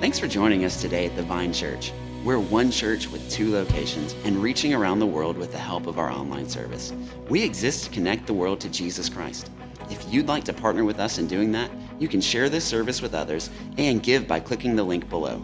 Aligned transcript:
Thanks 0.00 0.20
for 0.20 0.28
joining 0.28 0.64
us 0.64 0.80
today 0.80 1.06
at 1.06 1.16
the 1.16 1.24
Vine 1.24 1.52
Church. 1.52 1.92
We're 2.22 2.38
one 2.38 2.70
church 2.70 3.08
with 3.08 3.28
two 3.28 3.52
locations 3.52 4.14
and 4.22 4.36
reaching 4.36 4.72
around 4.72 5.00
the 5.00 5.06
world 5.06 5.36
with 5.36 5.50
the 5.50 5.58
help 5.58 5.88
of 5.88 5.98
our 5.98 6.08
online 6.08 6.48
service. 6.48 6.92
We 7.28 7.42
exist 7.42 7.86
to 7.86 7.90
connect 7.90 8.28
the 8.28 8.32
world 8.32 8.60
to 8.60 8.68
Jesus 8.68 9.08
Christ. 9.08 9.50
If 9.90 10.06
you'd 10.08 10.28
like 10.28 10.44
to 10.44 10.52
partner 10.52 10.84
with 10.84 11.00
us 11.00 11.18
in 11.18 11.26
doing 11.26 11.50
that, 11.50 11.68
you 11.98 12.06
can 12.06 12.20
share 12.20 12.48
this 12.48 12.64
service 12.64 13.02
with 13.02 13.12
others 13.12 13.50
and 13.76 14.00
give 14.00 14.28
by 14.28 14.38
clicking 14.38 14.76
the 14.76 14.84
link 14.84 15.08
below. 15.10 15.42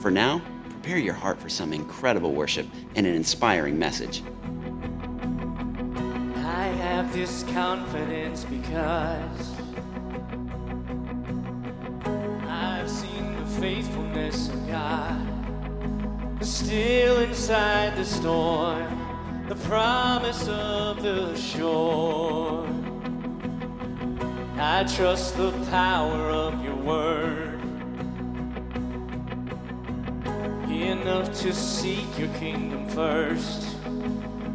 For 0.00 0.10
now, 0.10 0.40
prepare 0.70 0.96
your 0.96 1.12
heart 1.12 1.38
for 1.38 1.50
some 1.50 1.74
incredible 1.74 2.32
worship 2.32 2.66
and 2.94 3.06
an 3.06 3.14
inspiring 3.14 3.78
message. 3.78 4.22
I 6.36 6.68
have 6.78 7.12
this 7.12 7.42
confidence 7.52 8.44
because 8.44 9.59
faithfulness 13.60 14.48
of 14.48 14.66
God. 14.68 15.26
Still 16.40 17.18
inside 17.18 17.94
the 17.94 18.04
storm, 18.06 19.44
the 19.48 19.54
promise 19.54 20.48
of 20.48 21.02
the 21.02 21.36
shore. 21.36 22.66
I 24.56 24.84
trust 24.84 25.36
the 25.36 25.52
power 25.70 26.30
of 26.30 26.64
your 26.64 26.76
word. 26.76 27.60
Enough 30.70 31.38
to 31.40 31.52
seek 31.52 32.18
your 32.18 32.32
kingdom 32.38 32.88
first 32.88 33.76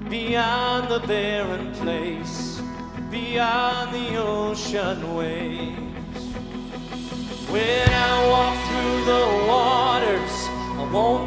beyond 0.10 0.90
the 0.90 1.06
barren 1.06 1.72
place, 1.76 2.60
beyond 3.12 3.94
the 3.94 4.18
ocean 4.18 5.16
waves. 5.16 5.85
When 7.56 7.90
I 7.90 8.28
walk 8.34 8.58
through 8.68 8.98
the 9.12 9.24
waters, 9.48 10.36
I 10.78 10.84
won't 10.92 11.25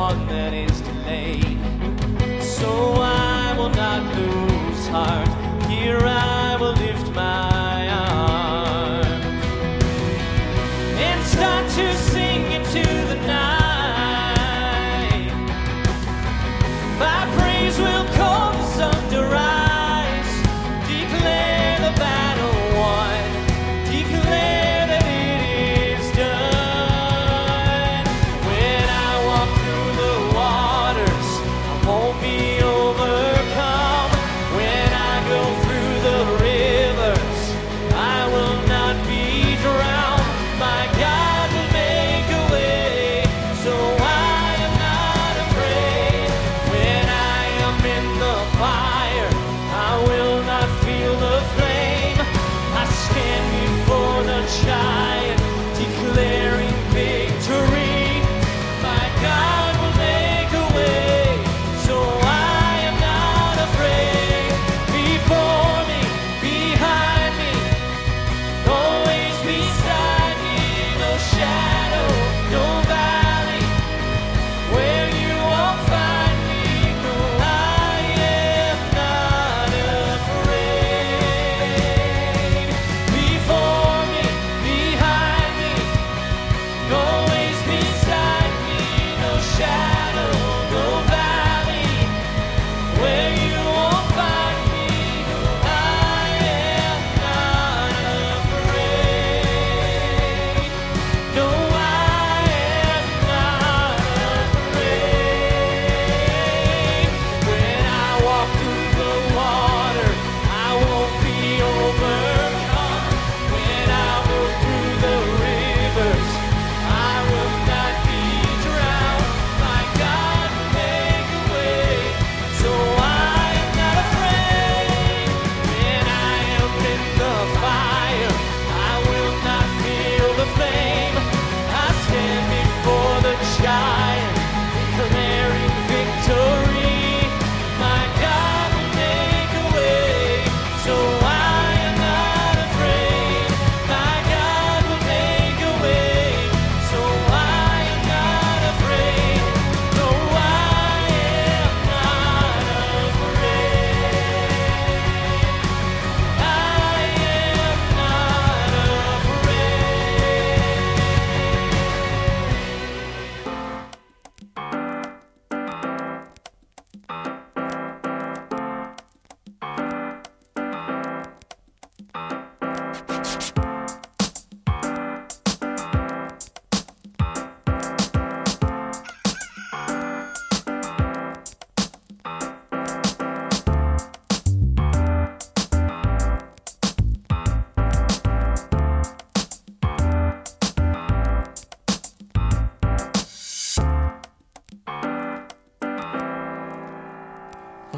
one 0.00 0.26
that 0.28 0.54
is 0.54 0.80
delayed. 0.80 1.58
So 2.40 2.70
I 2.96 3.54
will 3.58 3.68
not 3.68 4.00
lose 4.16 4.88
heart. 4.88 5.29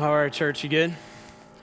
All 0.03 0.17
right, 0.17 0.33
church, 0.33 0.65
you 0.65 0.69
good? 0.69 0.93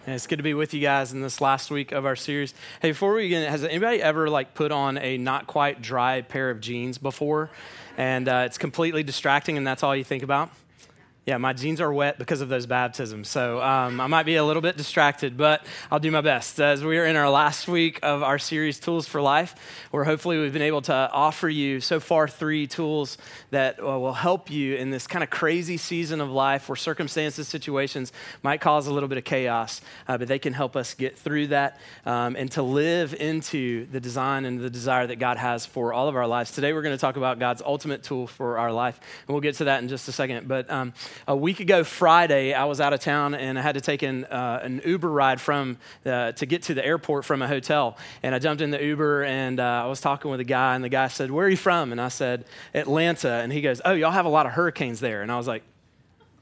And 0.05 0.15
it's 0.15 0.25
good 0.25 0.37
to 0.37 0.43
be 0.43 0.53
with 0.53 0.73
you 0.73 0.79
guys 0.79 1.11
in 1.11 1.19
this 1.19 1.41
last 1.41 1.69
week 1.69 1.91
of 1.91 2.05
our 2.05 2.15
series. 2.15 2.53
Hey, 2.81 2.91
before 2.91 3.13
we 3.13 3.23
begin, 3.23 3.45
has 3.49 3.65
anybody 3.65 4.01
ever 4.01 4.29
like 4.29 4.53
put 4.53 4.71
on 4.71 4.97
a 4.97 5.17
not 5.17 5.45
quite 5.45 5.81
dry 5.81 6.21
pair 6.21 6.49
of 6.49 6.61
jeans 6.61 6.97
before, 6.97 7.49
and 7.97 8.29
uh, 8.29 8.43
it's 8.45 8.57
completely 8.57 9.03
distracting, 9.03 9.57
and 9.57 9.67
that's 9.67 9.83
all 9.83 9.93
you 9.93 10.05
think 10.05 10.23
about? 10.23 10.51
Yeah, 11.29 11.37
my 11.37 11.53
jeans 11.53 11.79
are 11.79 11.93
wet 11.93 12.17
because 12.17 12.41
of 12.41 12.49
those 12.49 12.65
baptisms. 12.65 13.29
So 13.29 13.61
um, 13.61 14.01
I 14.01 14.07
might 14.07 14.23
be 14.23 14.37
a 14.37 14.43
little 14.43 14.63
bit 14.63 14.77
distracted, 14.77 15.37
but 15.37 15.63
I'll 15.91 15.99
do 15.99 16.09
my 16.09 16.21
best. 16.21 16.59
As 16.59 16.83
we 16.83 16.97
are 16.97 17.05
in 17.05 17.15
our 17.15 17.29
last 17.29 17.67
week 17.67 17.99
of 18.01 18.23
our 18.23 18.39
series, 18.39 18.79
Tools 18.79 19.07
for 19.07 19.21
Life, 19.21 19.53
where 19.91 20.03
hopefully 20.03 20.39
we've 20.39 20.53
been 20.53 20.63
able 20.63 20.81
to 20.81 20.91
offer 20.91 21.47
you 21.47 21.81
so 21.81 21.99
far 21.99 22.27
three 22.27 22.65
tools 22.65 23.19
that 23.51 23.79
uh, 23.79 23.83
will 23.83 24.13
help 24.13 24.49
you 24.49 24.75
in 24.75 24.89
this 24.89 25.05
kind 25.05 25.21
of 25.23 25.29
crazy 25.29 25.77
season 25.77 26.19
of 26.19 26.31
life 26.31 26.67
where 26.67 26.75
circumstances, 26.75 27.47
situations 27.47 28.11
might 28.41 28.59
cause 28.59 28.87
a 28.87 28.91
little 28.91 29.07
bit 29.07 29.19
of 29.19 29.23
chaos, 29.23 29.81
uh, 30.07 30.17
but 30.17 30.27
they 30.27 30.39
can 30.39 30.53
help 30.53 30.75
us 30.75 30.95
get 30.95 31.15
through 31.15 31.45
that 31.45 31.79
um, 32.07 32.35
and 32.37 32.51
to 32.53 32.63
live 32.63 33.13
into 33.13 33.85
the 33.91 33.99
design 33.99 34.45
and 34.45 34.59
the 34.61 34.69
desire 34.71 35.05
that 35.05 35.19
God 35.19 35.37
has 35.37 35.63
for 35.63 35.93
all 35.93 36.07
of 36.07 36.15
our 36.15 36.25
lives. 36.25 36.49
Today 36.49 36.73
we're 36.73 36.81
going 36.81 36.95
to 36.95 37.01
talk 37.01 37.17
about 37.17 37.37
God's 37.37 37.61
ultimate 37.61 38.01
tool 38.01 38.25
for 38.25 38.57
our 38.57 38.73
life, 38.73 38.99
and 39.27 39.35
we'll 39.35 39.41
get 39.41 39.53
to 39.57 39.65
that 39.65 39.83
in 39.83 39.89
just 39.89 40.07
a 40.07 40.11
second. 40.11 40.47
But 40.47 40.67
um, 40.71 40.91
a 41.27 41.35
week 41.35 41.59
ago 41.59 41.83
Friday, 41.83 42.53
I 42.53 42.65
was 42.65 42.81
out 42.81 42.93
of 42.93 42.99
town 42.99 43.33
and 43.33 43.57
I 43.57 43.61
had 43.61 43.75
to 43.75 43.81
take 43.81 44.01
an, 44.01 44.25
uh, 44.25 44.61
an 44.63 44.81
Uber 44.85 45.09
ride 45.09 45.41
from 45.41 45.77
to 46.03 46.33
get 46.47 46.63
to 46.63 46.73
the 46.73 46.85
airport 46.85 47.25
from 47.25 47.41
a 47.41 47.47
hotel. 47.47 47.97
And 48.23 48.33
I 48.33 48.39
jumped 48.39 48.61
in 48.61 48.71
the 48.71 48.83
Uber 48.83 49.23
and 49.23 49.59
uh, 49.59 49.83
I 49.83 49.87
was 49.87 50.01
talking 50.01 50.31
with 50.31 50.39
a 50.39 50.45
guy, 50.45 50.75
and 50.75 50.83
the 50.83 50.89
guy 50.89 51.07
said, 51.07 51.31
"Where 51.31 51.45
are 51.45 51.49
you 51.49 51.57
from?" 51.57 51.91
And 51.91 52.01
I 52.01 52.09
said, 52.09 52.45
"Atlanta." 52.73 53.31
And 53.31 53.51
he 53.51 53.61
goes, 53.61 53.81
"Oh, 53.85 53.93
y'all 53.93 54.11
have 54.11 54.25
a 54.25 54.29
lot 54.29 54.45
of 54.45 54.53
hurricanes 54.53 54.99
there." 54.99 55.21
And 55.21 55.31
I 55.31 55.37
was 55.37 55.47
like, 55.47 55.63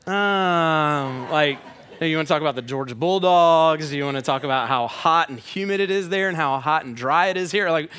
um, 0.06 1.30
like. 1.30 1.60
You 2.00 2.16
want 2.16 2.28
to 2.28 2.32
talk 2.32 2.42
about 2.42 2.54
the 2.54 2.62
Georgia 2.62 2.94
Bulldogs? 2.94 3.90
Do 3.90 3.98
you 3.98 4.06
want 4.06 4.18
to 4.18 4.22
talk 4.22 4.44
about 4.44 4.68
how 4.68 4.86
hot 4.86 5.30
and 5.30 5.40
humid 5.40 5.80
it 5.80 5.90
is 5.90 6.10
there 6.10 6.28
and 6.28 6.38
how 6.38 6.60
hot 6.60 6.86
and 6.86 6.96
dry 6.96 7.30
it 7.30 7.38
is 7.38 7.52
here? 7.52 7.72
Like, 7.72 7.90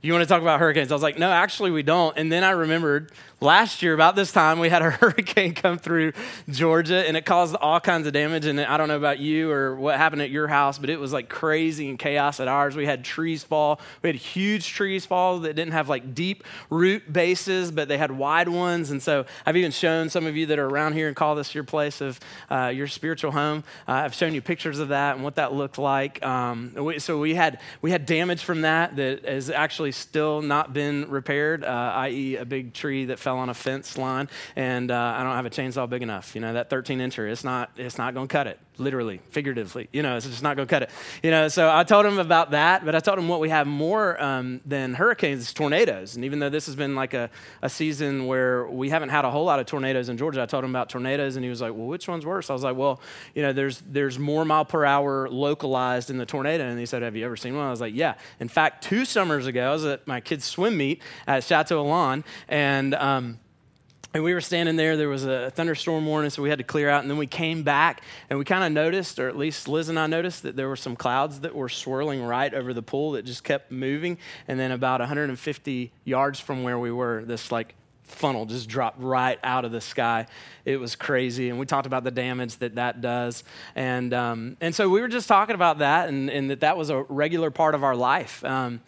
you 0.00 0.12
want 0.12 0.22
to 0.22 0.28
talk 0.28 0.42
about 0.42 0.60
hurricanes? 0.60 0.92
I 0.92 0.94
was 0.94 1.02
like, 1.02 1.18
no, 1.18 1.30
actually, 1.30 1.70
we 1.70 1.82
don't. 1.82 2.16
And 2.16 2.30
then 2.30 2.44
I 2.44 2.50
remembered 2.50 3.10
last 3.40 3.82
year 3.82 3.94
about 3.94 4.16
this 4.16 4.32
time 4.32 4.58
we 4.58 4.68
had 4.68 4.82
a 4.82 4.90
hurricane 4.90 5.54
come 5.54 5.78
through 5.78 6.12
georgia 6.50 7.06
and 7.06 7.16
it 7.16 7.24
caused 7.24 7.54
all 7.54 7.78
kinds 7.78 8.04
of 8.04 8.12
damage 8.12 8.46
and 8.46 8.60
i 8.60 8.76
don't 8.76 8.88
know 8.88 8.96
about 8.96 9.20
you 9.20 9.48
or 9.48 9.76
what 9.76 9.96
happened 9.96 10.20
at 10.20 10.28
your 10.28 10.48
house 10.48 10.76
but 10.76 10.90
it 10.90 10.98
was 10.98 11.12
like 11.12 11.28
crazy 11.28 11.88
and 11.88 11.98
chaos 11.98 12.40
at 12.40 12.48
ours. 12.48 12.76
We 12.76 12.86
had 12.86 13.04
trees 13.04 13.44
fall. 13.44 13.80
We 14.02 14.08
had 14.08 14.16
huge 14.16 14.68
trees 14.68 15.06
fall 15.06 15.38
that 15.40 15.54
didn't 15.54 15.72
have 15.72 15.88
like 15.88 16.14
deep 16.14 16.44
root 16.70 17.12
bases 17.12 17.70
but 17.70 17.88
they 17.88 17.98
had 17.98 18.10
wide 18.10 18.48
ones. 18.48 18.90
And 18.90 19.02
so 19.02 19.24
i've 19.46 19.56
even 19.56 19.70
shown 19.70 20.08
some 20.08 20.26
of 20.26 20.36
you 20.36 20.46
that 20.46 20.58
are 20.58 20.66
around 20.66 20.94
here 20.94 21.06
and 21.06 21.16
call 21.16 21.34
this 21.34 21.54
your 21.54 21.64
place 21.64 22.00
of 22.00 22.18
uh, 22.50 22.72
your 22.74 22.86
spiritual 22.86 23.30
home. 23.30 23.64
Uh, 23.86 23.92
i've 23.92 24.14
shown 24.14 24.34
you 24.34 24.42
pictures 24.42 24.78
of 24.78 24.88
that 24.88 25.14
and 25.14 25.24
what 25.24 25.36
that 25.36 25.52
looked 25.52 25.78
like. 25.78 26.24
Um, 26.24 26.98
so 26.98 27.18
we 27.18 27.34
had 27.34 27.60
we 27.82 27.90
had 27.90 28.06
damage 28.06 28.42
from 28.42 28.62
that 28.62 28.96
that 28.96 29.24
is 29.24 29.50
actually 29.50 29.87
still 29.96 30.42
not 30.42 30.72
been 30.72 31.08
repaired 31.10 31.64
uh, 31.64 31.92
i.e 31.96 32.36
a 32.36 32.44
big 32.44 32.72
tree 32.72 33.06
that 33.06 33.18
fell 33.18 33.38
on 33.38 33.48
a 33.48 33.54
fence 33.54 33.98
line, 33.98 34.28
and 34.56 34.90
uh, 34.90 35.14
I 35.16 35.22
don't 35.22 35.34
have 35.34 35.46
a 35.46 35.50
chainsaw 35.50 35.88
big 35.88 36.02
enough. 36.02 36.34
You 36.34 36.40
know, 36.40 36.52
that 36.54 36.70
13 36.70 36.98
incher, 36.98 37.30
it's 37.30 37.44
not, 37.44 37.70
it's 37.76 37.98
not 37.98 38.14
going 38.14 38.28
to 38.28 38.32
cut 38.32 38.46
it, 38.46 38.58
literally, 38.78 39.20
figuratively. 39.30 39.88
You 39.92 40.02
know, 40.02 40.16
it's 40.16 40.26
just 40.26 40.42
not 40.42 40.56
going 40.56 40.66
to 40.66 40.72
cut 40.72 40.82
it. 40.82 40.90
You 41.22 41.30
know, 41.30 41.48
so 41.48 41.70
I 41.70 41.84
told 41.84 42.06
him 42.06 42.18
about 42.18 42.52
that, 42.52 42.84
but 42.84 42.94
I 42.94 43.00
told 43.00 43.18
him 43.18 43.28
what 43.28 43.40
we 43.40 43.48
have 43.50 43.66
more 43.66 44.20
um, 44.22 44.60
than 44.64 44.94
hurricanes 44.94 45.42
is 45.42 45.52
tornadoes. 45.52 46.16
And 46.16 46.24
even 46.24 46.38
though 46.38 46.48
this 46.48 46.66
has 46.66 46.76
been 46.76 46.94
like 46.94 47.14
a, 47.14 47.30
a 47.62 47.68
season 47.68 48.26
where 48.26 48.66
we 48.66 48.90
haven't 48.90 49.10
had 49.10 49.24
a 49.24 49.30
whole 49.30 49.44
lot 49.44 49.60
of 49.60 49.66
tornadoes 49.66 50.08
in 50.08 50.16
Georgia, 50.16 50.42
I 50.42 50.46
told 50.46 50.64
him 50.64 50.70
about 50.70 50.88
tornadoes, 50.88 51.36
and 51.36 51.44
he 51.44 51.50
was 51.50 51.60
like, 51.60 51.72
well, 51.72 51.86
which 51.86 52.08
one's 52.08 52.26
worse? 52.26 52.50
I 52.50 52.52
was 52.52 52.62
like, 52.62 52.76
well, 52.76 53.00
you 53.34 53.42
know, 53.42 53.52
there's, 53.52 53.80
there's 53.80 54.18
more 54.18 54.44
mile 54.44 54.64
per 54.64 54.84
hour 54.84 55.28
localized 55.28 56.10
in 56.10 56.18
the 56.18 56.26
tornado. 56.26 56.64
And 56.64 56.78
he 56.78 56.86
said, 56.86 57.02
have 57.02 57.16
you 57.16 57.24
ever 57.24 57.36
seen 57.36 57.56
one? 57.56 57.66
I 57.66 57.70
was 57.70 57.80
like, 57.80 57.94
yeah. 57.94 58.14
In 58.40 58.48
fact, 58.48 58.84
two 58.84 59.04
summers 59.04 59.46
ago, 59.46 59.72
was 59.82 59.92
at 59.92 60.06
my 60.06 60.20
kids' 60.20 60.44
swim 60.44 60.76
meet 60.76 61.02
at 61.26 61.44
Chateau 61.44 61.84
Elan, 61.86 62.24
and 62.48 62.94
um, 62.94 63.38
and 64.14 64.24
we 64.24 64.32
were 64.32 64.40
standing 64.40 64.76
there. 64.76 64.96
There 64.96 65.08
was 65.08 65.24
a 65.24 65.50
thunderstorm 65.50 66.06
warning, 66.06 66.30
so 66.30 66.42
we 66.42 66.48
had 66.48 66.58
to 66.58 66.64
clear 66.64 66.88
out. 66.88 67.02
And 67.02 67.10
then 67.10 67.18
we 67.18 67.26
came 67.26 67.62
back, 67.62 68.02
and 68.30 68.38
we 68.38 68.44
kind 68.44 68.64
of 68.64 68.72
noticed, 68.72 69.18
or 69.18 69.28
at 69.28 69.36
least 69.36 69.68
Liz 69.68 69.88
and 69.88 69.98
I 69.98 70.06
noticed, 70.06 70.42
that 70.44 70.56
there 70.56 70.68
were 70.68 70.76
some 70.76 70.96
clouds 70.96 71.40
that 71.40 71.54
were 71.54 71.68
swirling 71.68 72.22
right 72.22 72.52
over 72.52 72.72
the 72.72 72.82
pool 72.82 73.12
that 73.12 73.24
just 73.24 73.44
kept 73.44 73.70
moving. 73.70 74.18
And 74.48 74.58
then 74.58 74.72
about 74.72 75.00
150 75.00 75.92
yards 76.04 76.40
from 76.40 76.62
where 76.62 76.78
we 76.78 76.90
were, 76.90 77.22
this 77.26 77.52
like 77.52 77.74
funnel 78.02 78.46
just 78.46 78.68
dropped 78.68 79.00
right 79.00 79.38
out 79.44 79.66
of 79.66 79.72
the 79.72 79.80
sky. 79.80 80.26
It 80.64 80.78
was 80.78 80.96
crazy. 80.96 81.50
And 81.50 81.58
we 81.58 81.66
talked 81.66 81.86
about 81.86 82.02
the 82.02 82.10
damage 82.10 82.56
that 82.56 82.76
that 82.76 83.02
does. 83.02 83.44
And, 83.76 84.14
um, 84.14 84.56
and 84.60 84.74
so 84.74 84.88
we 84.88 85.02
were 85.02 85.08
just 85.08 85.28
talking 85.28 85.54
about 85.54 85.78
that 85.78 86.08
and, 86.08 86.30
and, 86.30 86.50
that 86.50 86.60
that 86.60 86.76
was 86.78 86.88
a 86.88 87.02
regular 87.02 87.50
part 87.50 87.74
of 87.74 87.84
our 87.84 87.94
life. 87.94 88.42
Um, 88.44 88.80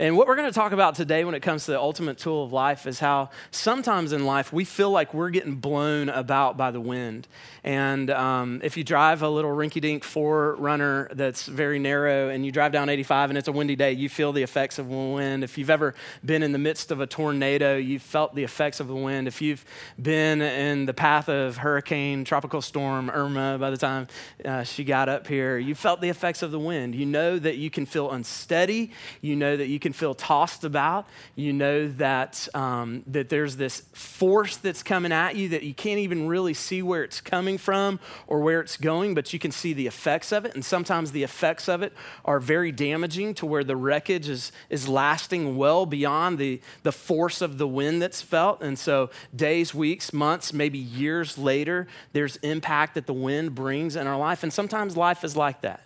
and 0.00 0.16
what 0.16 0.28
we're 0.28 0.36
going 0.36 0.48
to 0.48 0.54
talk 0.54 0.70
about 0.70 0.94
today 0.94 1.24
when 1.24 1.34
it 1.34 1.40
comes 1.40 1.64
to 1.64 1.72
the 1.72 1.80
ultimate 1.80 2.18
tool 2.18 2.44
of 2.44 2.52
life 2.52 2.86
is 2.86 3.00
how 3.00 3.30
sometimes 3.50 4.12
in 4.12 4.26
life 4.26 4.52
we 4.52 4.64
feel 4.64 4.90
like 4.90 5.12
we're 5.12 5.30
getting 5.30 5.56
blown 5.56 6.08
about 6.08 6.56
by 6.56 6.70
the 6.70 6.80
wind. 6.80 7.26
And 7.64 8.08
um, 8.10 8.60
if 8.62 8.76
you 8.76 8.84
drive 8.84 9.22
a 9.22 9.28
little 9.28 9.50
rinky 9.50 9.80
dink 9.80 10.04
4Runner 10.04 11.12
that's 11.14 11.46
very 11.46 11.80
narrow 11.80 12.28
and 12.28 12.46
you 12.46 12.52
drive 12.52 12.70
down 12.70 12.88
85 12.88 13.30
and 13.30 13.38
it's 13.38 13.48
a 13.48 13.52
windy 13.52 13.74
day, 13.74 13.90
you 13.90 14.08
feel 14.08 14.32
the 14.32 14.42
effects 14.44 14.78
of 14.78 14.88
the 14.88 14.94
wind. 14.94 15.42
If 15.42 15.58
you've 15.58 15.68
ever 15.68 15.96
been 16.24 16.44
in 16.44 16.52
the 16.52 16.58
midst 16.58 16.92
of 16.92 17.00
a 17.00 17.06
tornado, 17.06 17.76
you've 17.76 18.02
felt 18.02 18.36
the 18.36 18.44
effects 18.44 18.78
of 18.78 18.86
the 18.86 18.94
wind. 18.94 19.26
If 19.26 19.42
you've 19.42 19.64
been 20.00 20.40
in 20.40 20.86
the 20.86 20.94
path 20.94 21.28
of 21.28 21.56
hurricane, 21.56 22.24
tropical 22.24 22.62
storm, 22.62 23.10
Irma, 23.10 23.58
by 23.58 23.70
the 23.70 23.76
time 23.76 24.06
uh, 24.44 24.62
she 24.62 24.84
got 24.84 25.08
up 25.08 25.26
here, 25.26 25.58
you 25.58 25.74
felt 25.74 26.00
the 26.00 26.08
effects 26.08 26.42
of 26.42 26.52
the 26.52 26.58
wind. 26.60 26.94
You 26.94 27.06
know 27.06 27.36
that 27.36 27.56
you 27.56 27.68
can 27.68 27.84
feel 27.84 28.12
unsteady. 28.12 28.92
You 29.20 29.34
know 29.34 29.56
that 29.56 29.66
you 29.66 29.80
can 29.80 29.87
can 29.88 29.94
feel 29.94 30.14
tossed 30.14 30.64
about. 30.64 31.06
You 31.34 31.54
know 31.54 31.88
that, 31.92 32.46
um, 32.52 33.02
that 33.06 33.30
there's 33.30 33.56
this 33.56 33.80
force 33.94 34.58
that's 34.58 34.82
coming 34.82 35.12
at 35.12 35.34
you 35.34 35.48
that 35.50 35.62
you 35.62 35.72
can't 35.72 36.00
even 36.00 36.28
really 36.28 36.52
see 36.52 36.82
where 36.82 37.02
it's 37.04 37.22
coming 37.22 37.56
from 37.56 37.98
or 38.26 38.40
where 38.40 38.60
it's 38.60 38.76
going, 38.76 39.14
but 39.14 39.32
you 39.32 39.38
can 39.38 39.50
see 39.50 39.72
the 39.72 39.86
effects 39.86 40.30
of 40.30 40.44
it. 40.44 40.54
And 40.54 40.62
sometimes 40.62 41.12
the 41.12 41.22
effects 41.22 41.70
of 41.70 41.82
it 41.82 41.94
are 42.26 42.38
very 42.38 42.70
damaging 42.70 43.32
to 43.34 43.46
where 43.46 43.64
the 43.64 43.76
wreckage 43.76 44.28
is, 44.28 44.52
is 44.68 44.86
lasting 44.86 45.56
well 45.56 45.86
beyond 45.86 46.36
the, 46.36 46.60
the 46.82 46.92
force 46.92 47.40
of 47.40 47.56
the 47.56 47.66
wind 47.66 48.02
that's 48.02 48.20
felt. 48.20 48.60
And 48.60 48.78
so, 48.78 49.08
days, 49.34 49.74
weeks, 49.74 50.12
months, 50.12 50.52
maybe 50.52 50.78
years 50.78 51.38
later, 51.38 51.86
there's 52.12 52.36
impact 52.36 52.94
that 52.96 53.06
the 53.06 53.14
wind 53.14 53.54
brings 53.54 53.96
in 53.96 54.06
our 54.06 54.18
life. 54.18 54.42
And 54.42 54.52
sometimes 54.52 54.98
life 54.98 55.24
is 55.24 55.34
like 55.34 55.62
that, 55.62 55.82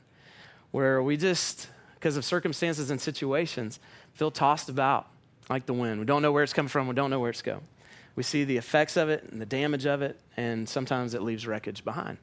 where 0.72 1.00
we 1.00 1.16
just 1.16 1.68
because 2.02 2.16
of 2.16 2.24
circumstances 2.24 2.90
and 2.90 3.00
situations, 3.00 3.78
feel 4.14 4.32
tossed 4.32 4.68
about 4.68 5.06
like 5.48 5.66
the 5.66 5.72
wind. 5.72 6.00
We 6.00 6.04
don't 6.04 6.20
know 6.20 6.32
where 6.32 6.42
it's 6.42 6.52
coming 6.52 6.68
from, 6.68 6.88
we 6.88 6.96
don't 6.96 7.10
know 7.10 7.20
where 7.20 7.30
it's 7.30 7.42
going. 7.42 7.62
We 8.16 8.24
see 8.24 8.42
the 8.42 8.56
effects 8.56 8.96
of 8.96 9.08
it 9.08 9.22
and 9.30 9.40
the 9.40 9.46
damage 9.46 9.86
of 9.86 10.02
it, 10.02 10.18
and 10.36 10.68
sometimes 10.68 11.14
it 11.14 11.22
leaves 11.22 11.46
wreckage 11.46 11.84
behind. 11.84 12.18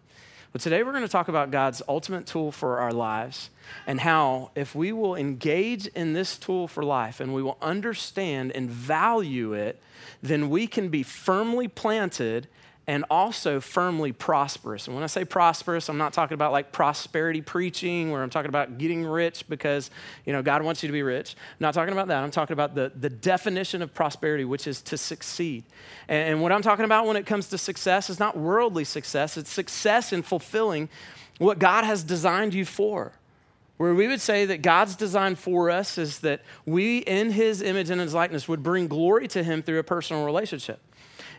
But 0.51 0.59
today 0.59 0.83
we're 0.83 0.91
going 0.91 1.05
to 1.05 1.07
talk 1.07 1.29
about 1.29 1.49
God's 1.49 1.81
ultimate 1.87 2.25
tool 2.25 2.51
for 2.51 2.79
our 2.79 2.91
lives 2.91 3.51
and 3.87 4.01
how, 4.01 4.51
if 4.53 4.75
we 4.75 4.91
will 4.91 5.15
engage 5.15 5.87
in 5.87 6.11
this 6.11 6.37
tool 6.37 6.67
for 6.67 6.83
life 6.83 7.21
and 7.21 7.33
we 7.33 7.41
will 7.41 7.57
understand 7.61 8.51
and 8.51 8.69
value 8.69 9.53
it, 9.53 9.81
then 10.21 10.49
we 10.49 10.67
can 10.67 10.89
be 10.89 11.03
firmly 11.03 11.69
planted 11.69 12.49
and 12.89 13.05
also 13.11 13.59
firmly 13.59 14.11
prosperous. 14.11 14.87
And 14.87 14.95
when 14.95 15.03
I 15.03 15.07
say 15.07 15.23
prosperous, 15.23 15.89
I'm 15.89 15.99
not 15.99 16.11
talking 16.11 16.33
about 16.33 16.51
like 16.51 16.71
prosperity 16.71 17.39
preaching 17.39 18.09
where 18.09 18.23
I'm 18.23 18.31
talking 18.31 18.49
about 18.49 18.79
getting 18.79 19.05
rich 19.05 19.47
because, 19.47 19.91
you 20.25 20.33
know, 20.33 20.41
God 20.41 20.63
wants 20.63 20.81
you 20.81 20.87
to 20.87 20.93
be 20.93 21.03
rich. 21.03 21.35
I'm 21.37 21.57
not 21.59 21.75
talking 21.75 21.93
about 21.93 22.07
that. 22.07 22.23
I'm 22.23 22.31
talking 22.31 22.55
about 22.55 22.73
the, 22.73 22.91
the 22.99 23.11
definition 23.11 23.83
of 23.83 23.93
prosperity, 23.93 24.43
which 24.43 24.65
is 24.65 24.81
to 24.81 24.97
succeed. 24.97 25.65
And, 26.07 26.31
and 26.31 26.41
what 26.41 26.51
I'm 26.51 26.63
talking 26.63 26.83
about 26.83 27.05
when 27.05 27.15
it 27.15 27.27
comes 27.27 27.49
to 27.49 27.59
success 27.59 28.09
is 28.09 28.19
not 28.19 28.35
worldly 28.35 28.85
success, 28.85 29.37
it's 29.37 29.51
success 29.51 30.11
in 30.11 30.23
fulfilling 30.23 30.89
what 31.37 31.59
God 31.59 31.83
has 31.83 32.03
designed 32.03 32.55
you 32.55 32.65
for 32.65 33.13
where 33.77 33.93
we 33.93 34.07
would 34.07 34.19
say 34.19 34.45
that 34.45 34.61
God's 34.61 34.97
design 34.97 35.35
for 35.35 35.69
us 35.69 35.97
is 35.97 36.19
that 36.19 36.41
we, 36.65 36.97
in 36.97 37.31
His 37.31 37.61
image 37.61 37.89
and 37.89 38.01
His 38.01 38.13
likeness, 38.13 38.45
would 38.45 38.61
bring 38.61 38.89
glory 38.89 39.29
to 39.29 39.41
Him 39.41 39.63
through 39.63 39.79
a 39.79 39.83
personal 39.83 40.25
relationship. 40.25 40.81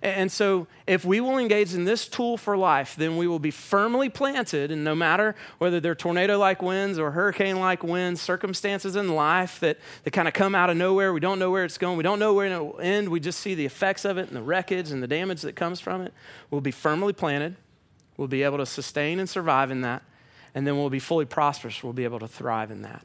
And 0.03 0.33
so, 0.33 0.67
if 0.87 1.05
we 1.05 1.21
will 1.21 1.37
engage 1.37 1.75
in 1.75 1.85
this 1.85 2.09
tool 2.09 2.39
for 2.39 2.57
life, 2.57 2.97
then 2.97 3.19
we 3.19 3.27
will 3.27 3.39
be 3.39 3.51
firmly 3.51 4.09
planted. 4.09 4.71
And 4.71 4.83
no 4.83 4.95
matter 4.95 5.35
whether 5.59 5.79
they're 5.79 5.95
tornado 5.95 6.39
like 6.39 6.63
winds 6.63 6.99
or 6.99 7.11
hurricane 7.11 7.61
like 7.61 7.83
winds, 7.83 8.23
circumstances 8.23 8.97
in 8.97 9.15
life 9.15 9.61
that, 9.61 9.77
that 10.05 10.13
kind 10.13 10.27
of 10.27 10.33
come 10.33 10.55
out 10.55 10.71
of 10.71 10.79
nowhere, 10.79 11.13
we 11.13 11.21
don't 11.21 11.39
know 11.39 11.51
where 11.51 11.67
it's 11.67 11.77
going, 11.77 11.99
we 11.99 12.03
don't 12.03 12.19
know 12.19 12.33
where 12.33 12.47
it 12.47 12.59
will 12.59 12.81
end, 12.81 13.11
we 13.11 13.21
just 13.21 13.41
see 13.41 13.55
the 13.55 13.67
effects 13.67 14.07
of 14.07 14.17
it 14.17 14.29
and 14.29 14.37
the 14.37 14.43
wreckage 14.43 14.91
and 14.91 15.03
the 15.03 15.09
damage 15.09 15.43
that 15.43 15.55
comes 15.55 15.81
from 15.81 16.01
it. 16.01 16.15
We'll 16.51 16.63
be 16.63 16.71
firmly 16.71 17.13
planted. 17.13 17.57
We'll 18.17 18.29
be 18.29 18.43
able 18.43 18.59
to 18.59 18.67
sustain 18.67 19.19
and 19.19 19.29
survive 19.29 19.71
in 19.71 19.83
that. 19.83 20.03
And 20.55 20.67
then 20.67 20.79
we'll 20.79 20.91
be 20.91 20.99
fully 20.99 21.27
prosperous. 21.27 21.85
We'll 21.85 21.93
be 21.93 22.05
able 22.05 22.21
to 22.21 22.29
thrive 22.29 22.71
in 22.71 22.83
that. 22.83 23.05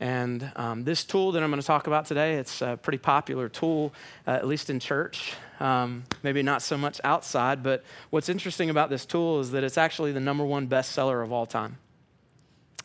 And 0.00 0.50
um, 0.56 0.84
this 0.84 1.04
tool 1.04 1.32
that 1.32 1.42
I'm 1.42 1.50
going 1.50 1.60
to 1.60 1.66
talk 1.66 1.86
about 1.86 2.06
today, 2.06 2.34
it's 2.34 2.60
a 2.62 2.78
pretty 2.80 2.98
popular 2.98 3.48
tool, 3.48 3.92
uh, 4.26 4.32
at 4.32 4.46
least 4.46 4.68
in 4.68 4.80
church. 4.80 5.34
Um, 5.60 6.04
maybe 6.22 6.42
not 6.42 6.62
so 6.62 6.76
much 6.76 7.00
outside, 7.04 7.62
but 7.62 7.84
what's 8.10 8.28
interesting 8.28 8.70
about 8.70 8.90
this 8.90 9.06
tool 9.06 9.40
is 9.40 9.52
that 9.52 9.62
it's 9.62 9.78
actually 9.78 10.12
the 10.12 10.20
number 10.20 10.44
one 10.44 10.66
bestseller 10.68 11.22
of 11.22 11.32
all 11.32 11.46
time. 11.46 11.78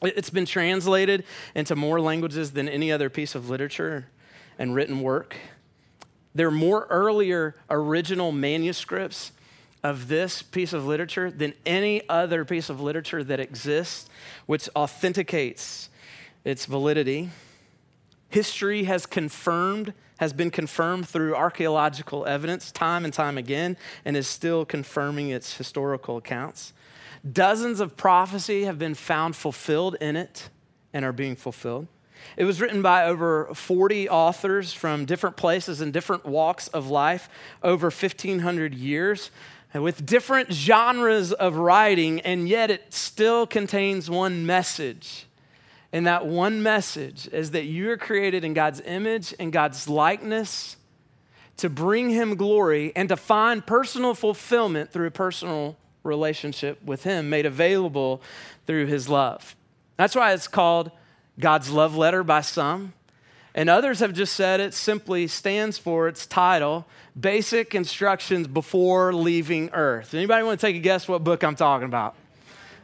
It's 0.02 0.30
been 0.30 0.46
translated 0.46 1.26
into 1.56 1.76
more 1.76 2.00
languages 2.00 2.52
than 2.52 2.70
any 2.70 2.92
other 2.92 3.10
piece 3.10 3.36
of 3.36 3.50
literature 3.50 4.08
and 4.58 4.74
written 4.74 5.02
work. 5.02 5.36
There 6.36 6.48
are 6.48 6.52
more 6.52 6.86
earlier 6.90 7.56
original 7.70 8.32
manuscripts 8.32 9.32
of 9.84 10.08
this 10.08 10.42
piece 10.42 10.74
of 10.74 10.86
literature 10.86 11.32
than 11.32 11.54
any 11.66 12.08
other 12.08 12.46
piece 12.46 12.70
of 12.70 12.80
literature 12.80 13.24
that 13.24 13.40
exists, 13.40 14.10
which 14.46 14.70
authenticates 14.76 15.90
its 16.44 16.66
validity. 16.66 17.30
History 18.30 18.84
has 18.84 19.06
confirmed, 19.06 19.94
has 20.20 20.34
been 20.34 20.52
confirmed 20.52 21.08
through 21.08 21.36
archaeological 21.36 22.26
evidence 22.26 22.72
time 22.72 23.06
and 23.06 23.14
time 23.14 23.38
again, 23.38 23.78
and 24.06 24.16
is 24.16 24.28
still 24.28 24.66
confirming 24.66 25.30
its 25.30 25.58
historical 25.58 26.18
accounts. 26.18 26.74
Dozens 27.30 27.80
of 27.80 27.98
prophecy 27.98 28.64
have 28.64 28.80
been 28.80 28.96
found 28.96 29.36
fulfilled 29.36 29.96
in 30.00 30.16
it 30.16 30.50
and 30.94 31.04
are 31.04 31.12
being 31.12 31.36
fulfilled. 31.36 31.88
It 32.38 32.44
was 32.44 32.62
written 32.62 32.82
by 32.82 33.06
over 33.06 33.50
40 33.54 34.10
authors 34.10 34.74
from 34.74 35.06
different 35.06 35.38
places 35.38 35.82
and 35.82 35.92
different 35.92 36.26
walks 36.26 36.68
of 36.70 36.90
life 36.90 37.30
over 37.64 37.88
1,500 37.88 38.74
years 38.74 39.32
with 39.74 40.06
different 40.06 40.52
genres 40.52 41.32
of 41.32 41.56
writing, 41.56 42.20
and 42.22 42.50
yet 42.50 42.72
it 42.72 42.94
still 42.94 43.46
contains 43.46 44.10
one 44.10 44.46
message. 44.46 45.28
And 45.92 46.06
that 46.06 46.26
one 46.26 46.62
message 46.62 47.28
is 47.32 47.52
that 47.52 47.66
you 47.66 47.90
are 47.90 47.98
created 47.98 48.44
in 48.44 48.54
God's 48.54 48.82
image 48.82 49.34
and 49.40 49.52
God's 49.52 49.90
likeness 49.90 50.78
to 51.58 51.70
bring 51.70 52.10
Him 52.10 52.36
glory 52.36 52.94
and 52.96 53.10
to 53.10 53.18
find 53.18 53.66
personal 53.66 54.14
fulfillment 54.14 54.92
through 54.92 55.08
a 55.08 55.12
personal 55.12 55.78
relationship 56.04 56.84
with 56.84 57.04
Him 57.04 57.30
made 57.30 57.46
available 57.46 58.22
through 58.68 58.86
His 58.86 59.10
love. 59.10 59.56
That's 59.98 60.16
why 60.16 60.34
it's 60.34 60.48
called 60.48 60.92
God's 61.40 61.72
love 61.72 61.96
letter 61.96 62.24
by 62.24 62.42
some. 62.42 62.94
And 63.56 63.70
others 63.70 64.00
have 64.00 64.14
just 64.14 64.36
said 64.36 64.60
it 64.60 64.74
simply 64.74 65.28
stands 65.28 65.78
for 65.78 66.08
its 66.08 66.26
title, 66.28 66.86
Basic 67.20 67.74
Instructions 67.74 68.48
Before 68.48 69.12
Leaving 69.12 69.72
Earth. 69.74 70.14
Anybody 70.14 70.44
want 70.44 70.60
to 70.60 70.66
take 70.66 70.76
a 70.76 70.80
guess 70.80 71.08
what 71.08 71.24
book 71.24 71.44
I'm 71.44 71.56
talking 71.56 71.86
about? 71.86 72.16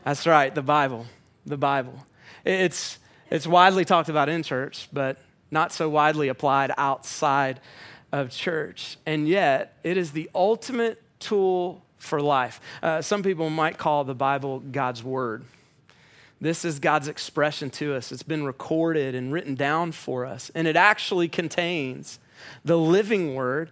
That's 0.04 0.26
right, 0.26 0.54
the 0.54 0.64
Bible. 0.64 1.06
The 1.46 1.58
Bible. 1.58 2.06
It's, 2.46 3.00
it's 3.30 3.48
widely 3.48 3.84
talked 3.84 4.08
about 4.08 4.30
in 4.30 4.44
church, 4.44 4.88
but 4.94 5.18
not 5.52 5.74
so 5.74 5.90
widely 5.90 6.30
applied 6.30 6.72
outside 6.78 7.60
of 8.12 8.30
church. 8.30 8.98
And 9.06 9.28
yet, 9.28 9.78
it 9.84 9.98
is 9.98 10.12
the 10.12 10.30
ultimate 10.34 11.02
tool 11.20 11.82
for 11.98 12.22
life. 12.22 12.62
Uh, 12.82 13.02
some 13.02 13.24
people 13.24 13.50
might 13.50 13.78
call 13.78 14.04
the 14.04 14.16
Bible 14.16 14.60
God's 14.60 15.04
Word. 15.04 15.44
This 16.40 16.66
is 16.66 16.80
God's 16.80 17.08
expression 17.08 17.70
to 17.72 17.96
us. 17.96 18.12
It's 18.12 18.24
been 18.24 18.44
recorded 18.44 19.16
and 19.16 19.34
written 19.34 19.56
down 19.56 19.92
for 19.92 20.26
us. 20.26 20.52
And 20.54 20.68
it 20.68 20.76
actually 20.76 21.28
contains 21.28 22.20
the 22.64 22.78
living 22.78 23.34
word, 23.34 23.72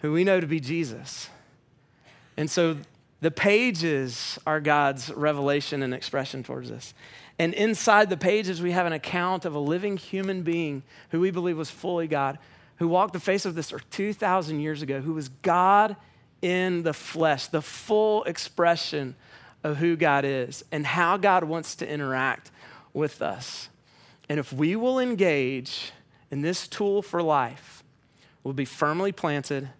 who 0.00 0.12
we 0.12 0.24
know 0.24 0.40
to 0.40 0.46
be 0.46 0.60
Jesus. 0.60 1.30
And 2.36 2.50
so 2.50 2.78
the 3.20 3.30
pages 3.30 4.38
are 4.46 4.60
God's 4.60 5.10
revelation 5.10 5.82
and 5.82 5.94
expression 5.94 6.42
towards 6.42 6.70
us. 6.70 6.94
And 7.40 7.54
inside 7.54 8.10
the 8.10 8.18
pages, 8.18 8.60
we 8.60 8.72
have 8.72 8.84
an 8.84 8.92
account 8.92 9.46
of 9.46 9.54
a 9.54 9.58
living 9.58 9.96
human 9.96 10.42
being 10.42 10.82
who 11.08 11.20
we 11.20 11.30
believe 11.30 11.56
was 11.56 11.70
fully 11.70 12.06
God, 12.06 12.38
who 12.76 12.86
walked 12.86 13.14
the 13.14 13.18
face 13.18 13.46
of 13.46 13.54
this 13.54 13.72
earth 13.72 13.88
2,000 13.88 14.60
years 14.60 14.82
ago, 14.82 15.00
who 15.00 15.14
was 15.14 15.30
God 15.30 15.96
in 16.42 16.82
the 16.82 16.92
flesh, 16.92 17.46
the 17.46 17.62
full 17.62 18.24
expression 18.24 19.16
of 19.64 19.78
who 19.78 19.96
God 19.96 20.26
is 20.26 20.66
and 20.70 20.84
how 20.84 21.16
God 21.16 21.44
wants 21.44 21.76
to 21.76 21.90
interact 21.90 22.50
with 22.92 23.22
us. 23.22 23.70
And 24.28 24.38
if 24.38 24.52
we 24.52 24.76
will 24.76 24.98
engage 24.98 25.92
in 26.30 26.42
this 26.42 26.68
tool 26.68 27.00
for 27.00 27.22
life, 27.22 27.82
we'll 28.44 28.52
be 28.52 28.66
firmly 28.66 29.12
planted 29.12 29.70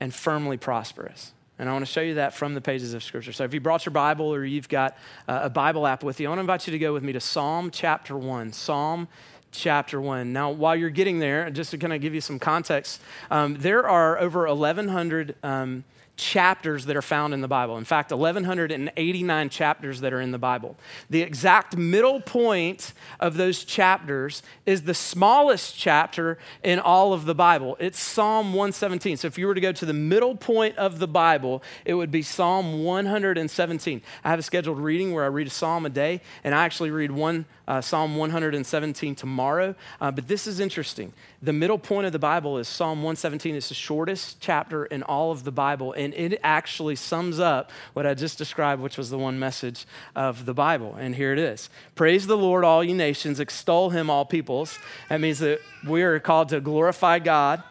and 0.00 0.14
firmly 0.14 0.56
prosperous. 0.56 1.34
And 1.58 1.68
I 1.68 1.72
want 1.72 1.86
to 1.86 1.90
show 1.90 2.02
you 2.02 2.14
that 2.14 2.34
from 2.34 2.54
the 2.54 2.60
pages 2.60 2.92
of 2.92 3.02
Scripture. 3.02 3.32
So 3.32 3.44
if 3.44 3.54
you 3.54 3.60
brought 3.60 3.86
your 3.86 3.92
Bible 3.92 4.32
or 4.32 4.44
you've 4.44 4.68
got 4.68 4.96
a 5.26 5.48
Bible 5.48 5.86
app 5.86 6.04
with 6.04 6.20
you, 6.20 6.26
I 6.26 6.30
want 6.30 6.38
to 6.38 6.42
invite 6.42 6.66
you 6.66 6.72
to 6.72 6.78
go 6.78 6.92
with 6.92 7.02
me 7.02 7.12
to 7.12 7.20
Psalm 7.20 7.70
chapter 7.70 8.16
1. 8.16 8.52
Psalm 8.52 9.08
chapter 9.52 10.00
1. 10.00 10.32
Now, 10.32 10.50
while 10.50 10.76
you're 10.76 10.90
getting 10.90 11.18
there, 11.18 11.48
just 11.50 11.70
to 11.70 11.78
kind 11.78 11.92
of 11.92 12.00
give 12.00 12.14
you 12.14 12.20
some 12.20 12.38
context, 12.38 13.00
um, 13.30 13.54
there 13.54 13.88
are 13.88 14.18
over 14.18 14.46
1,100 14.46 15.34
um, 15.42 15.84
chapters 16.16 16.86
that 16.86 16.96
are 16.96 17.02
found 17.02 17.34
in 17.34 17.40
the 17.40 17.48
Bible. 17.48 17.76
In 17.76 17.84
fact, 17.84 18.10
1,189 18.10 19.48
chapters 19.50 20.00
that 20.00 20.12
are 20.12 20.20
in 20.20 20.30
the 20.30 20.38
Bible. 20.38 20.76
The 21.10 21.22
exact 21.22 21.76
middle 21.76 22.20
point 22.20 22.94
of 23.20 23.36
those 23.36 23.64
chapters 23.64 24.42
is 24.64 24.82
the 24.82 24.94
smallest 24.94 25.76
chapter 25.76 26.38
in 26.62 26.78
all 26.78 27.12
of 27.12 27.26
the 27.26 27.34
Bible. 27.34 27.76
It's 27.78 28.00
Psalm 28.00 28.54
117. 28.54 29.18
So 29.18 29.28
if 29.28 29.38
you 29.38 29.46
were 29.46 29.54
to 29.54 29.60
go 29.60 29.72
to 29.72 29.84
the 29.84 29.92
middle 29.92 30.36
point 30.36 30.76
of 30.76 30.98
the 30.98 31.08
Bible, 31.08 31.62
it 31.84 31.94
would 31.94 32.10
be 32.10 32.22
Psalm 32.22 32.82
117. 32.82 34.02
I 34.24 34.30
have 34.30 34.38
a 34.38 34.42
scheduled 34.42 34.78
reading 34.78 35.12
where 35.12 35.24
I 35.24 35.28
read 35.28 35.46
a 35.46 35.50
psalm 35.50 35.86
a 35.86 35.90
day, 35.90 36.22
and 36.44 36.54
I 36.54 36.64
actually 36.64 36.90
read 36.90 37.10
one 37.10 37.44
uh, 37.68 37.80
Psalm 37.80 38.16
117 38.16 39.14
tomorrow. 39.14 39.74
Uh, 40.00 40.10
but 40.10 40.28
this 40.28 40.46
is 40.46 40.60
interesting. 40.60 41.12
The 41.42 41.52
middle 41.52 41.78
point 41.78 42.06
of 42.06 42.12
the 42.12 42.18
Bible 42.18 42.58
is 42.58 42.68
Psalm 42.68 42.98
117. 42.98 43.54
It's 43.54 43.68
the 43.68 43.74
shortest 43.74 44.40
chapter 44.40 44.86
in 44.86 45.02
all 45.02 45.30
of 45.30 45.44
the 45.44 45.52
Bible, 45.52 45.92
and 45.92 46.14
it 46.14 46.38
actually 46.42 46.96
sums 46.96 47.40
up 47.40 47.70
what 47.92 48.06
I 48.06 48.14
just 48.14 48.38
described, 48.38 48.82
which 48.82 48.96
was 48.96 49.10
the 49.10 49.18
one 49.18 49.38
message 49.38 49.86
of 50.14 50.46
the 50.46 50.54
Bible. 50.54 50.94
And 50.98 51.14
here 51.14 51.32
it 51.32 51.38
is 51.38 51.68
Praise 51.94 52.26
the 52.26 52.36
Lord, 52.36 52.64
all 52.64 52.84
you 52.84 52.94
nations, 52.94 53.40
extol 53.40 53.90
him, 53.90 54.10
all 54.10 54.24
peoples. 54.24 54.78
That 55.08 55.20
means 55.20 55.38
that 55.40 55.60
we 55.86 56.02
are 56.02 56.18
called 56.20 56.50
to 56.50 56.60
glorify 56.60 57.18
God 57.18 57.62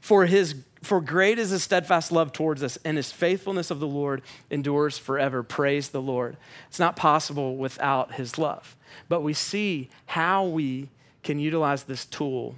for 0.00 0.26
his 0.26 0.54
for 0.82 1.00
great 1.00 1.38
is 1.38 1.50
his 1.50 1.62
steadfast 1.62 2.10
love 2.10 2.32
towards 2.32 2.62
us, 2.62 2.78
and 2.84 2.96
his 2.96 3.12
faithfulness 3.12 3.70
of 3.70 3.80
the 3.80 3.86
Lord 3.86 4.22
endures 4.50 4.96
forever. 4.96 5.42
Praise 5.42 5.90
the 5.90 6.00
Lord. 6.00 6.36
It's 6.68 6.78
not 6.78 6.96
possible 6.96 7.56
without 7.56 8.14
his 8.14 8.38
love. 8.38 8.76
But 9.08 9.20
we 9.20 9.34
see 9.34 9.90
how 10.06 10.46
we 10.46 10.88
can 11.22 11.38
utilize 11.38 11.84
this 11.84 12.06
tool, 12.06 12.56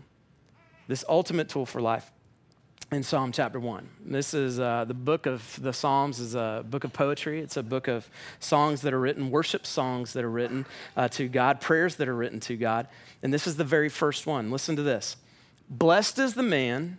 this 0.87 1.05
ultimate 1.09 1.49
tool 1.49 1.67
for 1.67 1.81
life, 1.81 2.12
in 2.93 3.02
Psalm 3.02 3.33
chapter 3.33 3.59
1. 3.59 3.88
This 4.05 4.35
is 4.35 4.61
uh, 4.61 4.85
the 4.85 4.95
book 4.95 5.25
of 5.26 5.59
the 5.62 5.73
Psalms 5.73 6.21
is 6.21 6.35
a 6.35 6.62
book 6.69 6.85
of 6.85 6.93
poetry. 6.93 7.41
It's 7.41 7.57
a 7.57 7.62
book 7.62 7.88
of 7.88 8.09
songs 8.38 8.83
that 8.83 8.93
are 8.93 9.00
written, 9.00 9.31
worship 9.31 9.67
songs 9.67 10.12
that 10.12 10.25
are 10.25 10.31
written 10.31 10.67
uh, 10.95 11.09
to 11.09 11.26
God, 11.26 11.61
prayers 11.61 11.97
that 11.97 12.07
are 12.07 12.14
written 12.14 12.38
to 12.41 12.57
God. 12.57 12.88
And 13.23 13.33
this 13.33 13.47
is 13.47 13.57
the 13.57 13.64
very 13.64 13.88
first 13.88 14.26
one. 14.26 14.50
Listen 14.50 14.76
to 14.76 14.83
this. 14.83 15.17
Blessed 15.71 16.19
is 16.19 16.35
the 16.35 16.43
man 16.43 16.99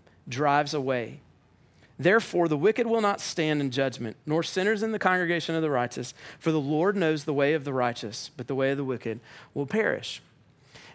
drives 0.27 0.73
away. 0.73 1.19
Therefore, 1.99 2.47
the 2.47 2.57
wicked 2.57 2.87
will 2.87 3.01
not 3.01 3.21
stand 3.21 3.61
in 3.61 3.69
judgment, 3.69 4.17
nor 4.25 4.41
sinners 4.41 4.81
in 4.81 4.91
the 4.91 4.99
congregation 4.99 5.53
of 5.53 5.61
the 5.61 5.69
righteous, 5.69 6.15
for 6.39 6.51
the 6.51 6.59
Lord 6.59 6.95
knows 6.95 7.25
the 7.25 7.33
way 7.33 7.53
of 7.53 7.63
the 7.63 7.73
righteous, 7.73 8.31
but 8.35 8.47
the 8.47 8.55
way 8.55 8.71
of 8.71 8.77
the 8.77 8.83
wicked 8.83 9.19
will 9.53 9.67
perish. 9.67 10.21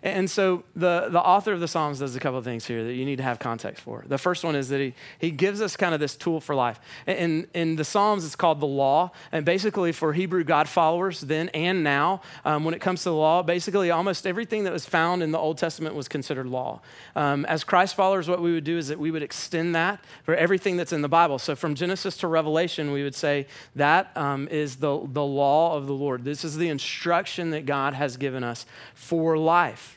And 0.07 0.31
so 0.31 0.63
the, 0.77 1.09
the 1.11 1.21
author 1.21 1.53
of 1.53 1.59
the 1.59 1.67
Psalms 1.67 1.99
does 1.99 2.15
a 2.15 2.21
couple 2.21 2.39
of 2.39 2.45
things 2.45 2.65
here 2.65 2.85
that 2.85 2.95
you 2.95 3.05
need 3.05 3.17
to 3.17 3.25
have 3.25 3.41
context 3.41 3.83
for. 3.83 4.05
The 4.07 4.19
first 4.19 4.45
one 4.45 4.55
is 4.55 4.69
that 4.69 4.79
he, 4.79 4.95
he 5.19 5.33
gives 5.33 5.61
us 5.61 5.77
kind 5.77 5.95
of 5.95 5.99
this 5.99 6.15
tool 6.15 6.41
for 6.41 6.55
life. 6.55 6.79
In, 7.09 7.49
in 7.55 7.75
the 7.75 7.85
Psalms, 7.85 8.25
it's 8.25 8.37
called 8.37 8.61
the 8.61 8.67
law. 8.67 9.11
And 9.33 9.45
basically, 9.45 9.91
for 9.91 10.13
Hebrew 10.13 10.45
God 10.45 10.69
followers 10.69 11.23
then 11.23 11.49
and 11.49 11.83
now, 11.83 12.23
um, 12.45 12.63
when 12.63 12.73
it 12.73 12.81
comes 12.81 13.03
to 13.03 13.09
the 13.09 13.17
law, 13.17 13.43
basically 13.43 13.91
almost 13.91 14.29
everything 14.29 14.63
that 14.63 14.73
was 14.73 14.87
found 14.87 15.25
in 15.25 15.33
the 15.33 15.39
Old 15.39 15.59
Testament 15.59 15.97
was 15.97 16.07
considered 16.07 16.47
law. 16.47 16.83
Um, 17.17 17.45
as 17.47 17.65
Christ 17.65 17.97
followers, 17.97 18.29
what 18.29 18.41
we 18.41 18.53
would 18.53 18.63
do 18.63 18.79
is 18.79 18.87
that 18.87 19.01
we 19.01 19.11
would 19.11 19.25
extend 19.25 19.75
that 19.75 19.99
for 20.23 20.37
everything 20.37 20.77
that's 20.77 20.93
in 20.93 21.03
the 21.03 21.09
Bible. 21.09 21.41
So 21.41 21.57
from 21.57 21.75
Genesis 21.75 22.17
to 22.19 22.29
Revelation, 22.29 22.93
we 22.93 23.03
would 23.03 23.17
say 23.17 23.49
that 23.75 24.17
um, 24.17 24.47
is 24.53 24.77
the, 24.77 25.05
the 25.05 25.25
law 25.25 25.77
of 25.77 25.89
the 25.89 25.95
Lord. 25.95 26.23
This 26.23 26.45
is 26.45 26.57
the 26.57 26.69
instruction 26.69 27.51
that 27.51 27.67
God 27.67 27.95
has 27.95 28.17
given 28.17 28.45
us 28.45 28.67
for 28.95 29.37
life. 29.37 29.96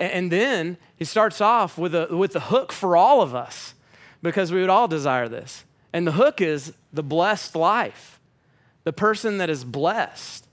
And 0.00 0.32
then 0.32 0.78
he 0.96 1.04
starts 1.04 1.42
off 1.42 1.76
with 1.76 1.94
a, 1.94 2.08
with 2.16 2.32
the 2.32 2.40
hook 2.40 2.72
for 2.72 2.96
all 2.96 3.20
of 3.20 3.34
us 3.34 3.74
because 4.22 4.50
we 4.50 4.60
would 4.60 4.70
all 4.70 4.88
desire 4.88 5.28
this. 5.28 5.64
And 5.92 6.06
the 6.06 6.12
hook 6.12 6.40
is 6.40 6.72
the 6.90 7.02
blessed 7.02 7.54
life, 7.54 8.18
the 8.84 8.92
person 8.92 9.38
that 9.38 9.50
is 9.50 9.62
blessed. 9.62 10.46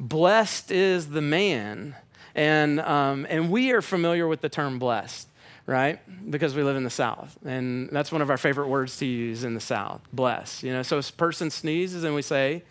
blessed 0.00 0.72
is 0.72 1.10
the 1.10 1.22
man. 1.22 1.94
And, 2.34 2.80
um, 2.80 3.26
and 3.30 3.48
we 3.48 3.70
are 3.70 3.80
familiar 3.80 4.26
with 4.26 4.40
the 4.40 4.48
term 4.48 4.80
blessed, 4.80 5.28
right? 5.66 6.00
Because 6.28 6.56
we 6.56 6.64
live 6.64 6.76
in 6.76 6.82
the 6.82 6.90
South. 6.90 7.38
And 7.44 7.88
that's 7.90 8.10
one 8.10 8.22
of 8.22 8.30
our 8.30 8.38
favorite 8.38 8.66
words 8.66 8.96
to 8.96 9.06
use 9.06 9.44
in 9.44 9.54
the 9.54 9.60
South 9.60 10.00
bless. 10.12 10.64
You 10.64 10.72
know, 10.72 10.82
so 10.82 10.98
if 10.98 11.10
a 11.10 11.12
person 11.12 11.48
sneezes 11.48 12.02
and 12.02 12.12
we 12.12 12.22
say, 12.22 12.64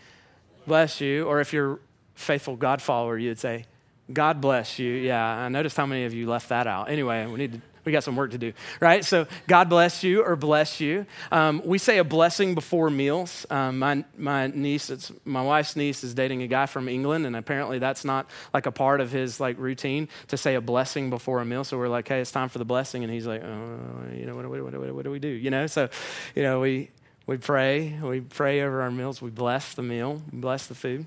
bless 0.67 0.99
you, 0.99 1.25
or 1.25 1.39
if 1.39 1.53
you're 1.53 1.79
faithful 2.15 2.57
God 2.57 2.81
follower, 2.81 3.17
you'd 3.17 3.39
say, 3.39 3.65
God 4.13 4.41
bless 4.41 4.79
you. 4.79 4.91
Yeah, 4.91 5.23
I 5.23 5.49
noticed 5.49 5.75
how 5.75 5.85
many 5.85 6.05
of 6.05 6.13
you 6.13 6.29
left 6.29 6.49
that 6.49 6.67
out. 6.67 6.89
Anyway, 6.89 7.25
we 7.25 7.37
need 7.37 7.53
to 7.53 7.61
we 7.85 7.91
got 7.91 8.03
some 8.03 8.15
work 8.15 8.31
to 8.31 8.37
do, 8.37 8.53
right? 8.79 9.03
So, 9.03 9.27
God 9.47 9.69
bless 9.69 10.03
you 10.03 10.23
or 10.23 10.35
bless 10.35 10.79
you. 10.79 11.05
Um, 11.31 11.61
we 11.65 11.77
say 11.77 11.97
a 11.97 12.03
blessing 12.03 12.55
before 12.55 12.89
meals. 12.89 13.45
Um, 13.49 13.79
my, 13.79 14.05
my 14.17 14.47
niece, 14.47 14.89
it's, 14.89 15.11
my 15.25 15.41
wife's 15.41 15.75
niece 15.75 16.03
is 16.03 16.13
dating 16.13 16.43
a 16.43 16.47
guy 16.47 16.65
from 16.65 16.87
England, 16.87 17.25
and 17.25 17.35
apparently 17.35 17.79
that's 17.79 18.05
not 18.05 18.29
like 18.53 18.65
a 18.65 18.71
part 18.71 19.01
of 19.01 19.11
his 19.11 19.39
like 19.39 19.57
routine 19.59 20.07
to 20.29 20.37
say 20.37 20.55
a 20.55 20.61
blessing 20.61 21.09
before 21.09 21.41
a 21.41 21.45
meal. 21.45 21.63
So 21.63 21.77
we're 21.77 21.89
like, 21.89 22.07
hey, 22.07 22.21
it's 22.21 22.31
time 22.31 22.49
for 22.49 22.59
the 22.59 22.65
blessing, 22.65 23.03
and 23.03 23.11
he's 23.11 23.27
like, 23.27 23.43
oh, 23.43 23.79
you 24.13 24.25
know, 24.25 24.35
what, 24.35 24.49
what, 24.49 24.63
what, 24.63 24.95
what 24.95 25.03
do 25.03 25.11
we 25.11 25.19
do? 25.19 25.27
You 25.27 25.49
know, 25.49 25.67
so, 25.67 25.89
you 26.35 26.43
know, 26.43 26.59
we 26.61 26.89
we 27.25 27.37
pray, 27.37 27.97
we 28.01 28.19
pray 28.19 28.61
over 28.61 28.81
our 28.81 28.91
meals, 28.91 29.21
we 29.21 29.29
bless 29.29 29.75
the 29.75 29.81
meal, 29.81 30.21
bless 30.31 30.67
the 30.67 30.75
food. 30.75 31.05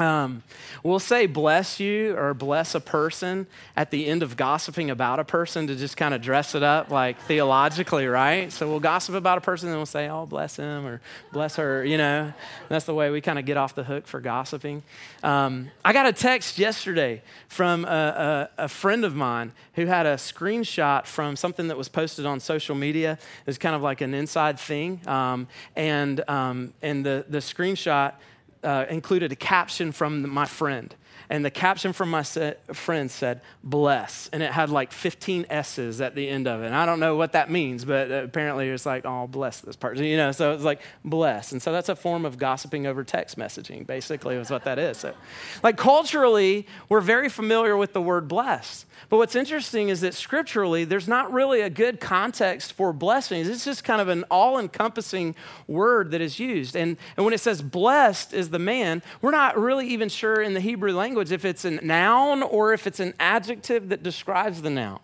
Um, 0.00 0.44
we'll 0.84 1.00
say 1.00 1.26
bless 1.26 1.80
you 1.80 2.16
or 2.16 2.32
bless 2.32 2.76
a 2.76 2.80
person 2.80 3.48
at 3.76 3.90
the 3.90 4.06
end 4.06 4.22
of 4.22 4.36
gossiping 4.36 4.90
about 4.90 5.18
a 5.18 5.24
person 5.24 5.66
to 5.66 5.74
just 5.74 5.96
kind 5.96 6.14
of 6.14 6.22
dress 6.22 6.54
it 6.54 6.62
up 6.62 6.92
like 6.92 7.18
theologically, 7.22 8.06
right? 8.06 8.52
So 8.52 8.68
we'll 8.68 8.78
gossip 8.78 9.16
about 9.16 9.38
a 9.38 9.40
person 9.40 9.70
and 9.70 9.76
we'll 9.76 9.86
say, 9.86 10.08
oh, 10.08 10.24
bless 10.24 10.54
him 10.54 10.86
or 10.86 11.00
bless 11.32 11.56
her, 11.56 11.84
you 11.84 11.98
know. 11.98 12.32
That's 12.68 12.84
the 12.84 12.94
way 12.94 13.10
we 13.10 13.20
kind 13.20 13.40
of 13.40 13.44
get 13.44 13.56
off 13.56 13.74
the 13.74 13.82
hook 13.82 14.06
for 14.06 14.20
gossiping. 14.20 14.84
Um, 15.24 15.68
I 15.84 15.92
got 15.92 16.06
a 16.06 16.12
text 16.12 16.60
yesterday 16.60 17.20
from 17.48 17.84
a, 17.84 18.48
a, 18.58 18.64
a, 18.64 18.68
friend 18.68 19.04
of 19.04 19.16
mine 19.16 19.50
who 19.74 19.86
had 19.86 20.06
a 20.06 20.14
screenshot 20.14 21.06
from 21.06 21.34
something 21.34 21.66
that 21.68 21.76
was 21.76 21.88
posted 21.88 22.24
on 22.24 22.38
social 22.38 22.76
media. 22.76 23.12
It 23.12 23.46
was 23.46 23.58
kind 23.58 23.74
of 23.74 23.82
like 23.82 24.00
an 24.00 24.14
inside 24.14 24.60
thing. 24.60 25.00
Um, 25.08 25.48
and, 25.74 26.22
um, 26.28 26.72
and 26.82 27.04
the, 27.04 27.24
the 27.28 27.38
screenshot 27.38 28.14
uh, 28.62 28.86
included 28.88 29.32
a 29.32 29.36
caption 29.36 29.92
from 29.92 30.28
my 30.28 30.46
friend. 30.46 30.94
And 31.30 31.44
the 31.44 31.50
caption 31.50 31.92
from 31.92 32.10
my 32.10 32.22
friend 32.22 33.10
said, 33.10 33.42
bless. 33.62 34.30
And 34.32 34.42
it 34.42 34.50
had 34.50 34.70
like 34.70 34.92
15 34.92 35.46
S's 35.50 36.00
at 36.00 36.14
the 36.14 36.26
end 36.26 36.48
of 36.48 36.62
it. 36.62 36.66
And 36.66 36.74
I 36.74 36.86
don't 36.86 37.00
know 37.00 37.16
what 37.16 37.32
that 37.32 37.50
means, 37.50 37.84
but 37.84 38.10
apparently 38.10 38.68
it's 38.68 38.86
like, 38.86 39.04
oh, 39.04 39.26
bless 39.26 39.60
this 39.60 39.76
person, 39.76 40.04
you 40.04 40.16
know? 40.16 40.32
So 40.32 40.52
it's 40.54 40.64
like, 40.64 40.80
bless. 41.04 41.52
And 41.52 41.60
so 41.60 41.70
that's 41.70 41.90
a 41.90 41.96
form 41.96 42.24
of 42.24 42.38
gossiping 42.38 42.86
over 42.86 43.04
text 43.04 43.38
messaging, 43.38 43.86
basically, 43.86 44.36
is 44.36 44.50
what 44.50 44.64
that 44.64 44.78
is. 44.78 44.96
So, 44.96 45.14
like, 45.62 45.76
culturally, 45.76 46.66
we're 46.88 47.02
very 47.02 47.28
familiar 47.28 47.76
with 47.76 47.92
the 47.92 48.02
word 48.02 48.26
bless. 48.26 48.86
But 49.10 49.18
what's 49.18 49.36
interesting 49.36 49.90
is 49.90 50.00
that 50.00 50.14
scripturally, 50.14 50.84
there's 50.84 51.08
not 51.08 51.32
really 51.32 51.60
a 51.60 51.70
good 51.70 52.00
context 52.00 52.72
for 52.72 52.92
blessings. 52.92 53.48
It's 53.48 53.64
just 53.64 53.84
kind 53.84 54.00
of 54.00 54.08
an 54.08 54.24
all 54.30 54.58
encompassing 54.58 55.34
word 55.66 56.10
that 56.12 56.20
is 56.20 56.38
used. 56.38 56.74
And, 56.74 56.96
and 57.16 57.24
when 57.24 57.34
it 57.34 57.40
says 57.40 57.62
blessed 57.62 58.32
is 58.32 58.48
the 58.50 58.58
man, 58.58 59.02
we're 59.20 59.30
not 59.30 59.58
really 59.58 59.86
even 59.88 60.08
sure 60.08 60.40
in 60.40 60.54
the 60.54 60.60
Hebrew 60.60 60.92
language 60.92 61.17
if 61.20 61.44
it's 61.44 61.64
a 61.64 61.70
noun 61.70 62.42
or 62.42 62.72
if 62.72 62.86
it's 62.86 63.00
an 63.00 63.14
adjective 63.18 63.88
that 63.88 64.02
describes 64.02 64.62
the 64.62 64.70
noun. 64.70 65.00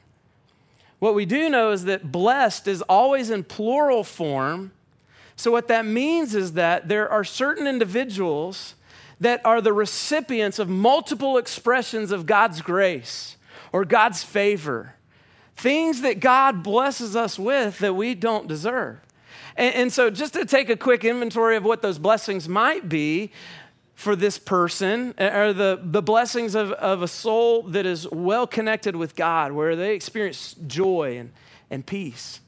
What 0.99 1.14
we 1.14 1.26
do 1.26 1.50
know 1.50 1.71
is 1.71 1.85
that 1.85 2.11
blessed 2.11 2.66
is 2.66 2.80
always 2.83 3.30
in 3.30 3.44
plural 3.44 4.04
form. 4.04 4.73
So, 5.37 5.50
what 5.50 5.68
that 5.68 5.85
means 5.85 6.35
is 6.35 6.52
that 6.52 6.88
there 6.88 7.11
are 7.11 7.25
certain 7.25 7.66
individuals 7.66 8.75
that 9.21 9.44
are 9.44 9.61
the 9.61 9.73
recipients 9.73 10.59
of 10.59 10.68
multiple 10.68 11.37
expressions 11.37 12.11
of 12.11 12.26
God's 12.26 12.62
grace 12.62 13.37
or 13.73 13.85
God's 13.85 14.23
favor, 14.23 14.94
things 15.56 16.00
that 16.02 16.21
God 16.21 16.62
blesses 16.62 17.16
us 17.16 17.38
with 17.38 17.80
that 17.80 17.94
we 17.94 18.14
don't 18.14 18.47
deserve. 18.47 18.99
And, 19.56 19.75
and, 19.75 19.92
so, 19.92 20.11
just 20.11 20.35
to 20.35 20.44
take 20.44 20.71
a 20.71 20.76
quick 20.76 21.04
inventory 21.04 21.56
of 21.56 21.64
what 21.64 21.83
those 21.83 21.99
blessings 21.99 22.49
might 22.49 22.88
be 22.88 23.30
for 23.95 24.17
this 24.17 24.39
person, 24.39 25.15
are 25.19 25.52
the, 25.52 25.80
the 25.83 26.02
blessings 26.02 26.54
of, 26.54 26.73
of 26.73 27.02
a 27.02 27.09
soul 27.09 27.63
that 27.63 27.87
is 27.87 28.11
well 28.11 28.47
connected 28.47 28.97
with 28.97 29.15
God, 29.15 29.52
where 29.52 29.76
they 29.76 29.95
experience 29.95 30.54
joy 30.67 31.19
and, 31.19 31.33
and 31.71 31.87
peace. 31.87 32.41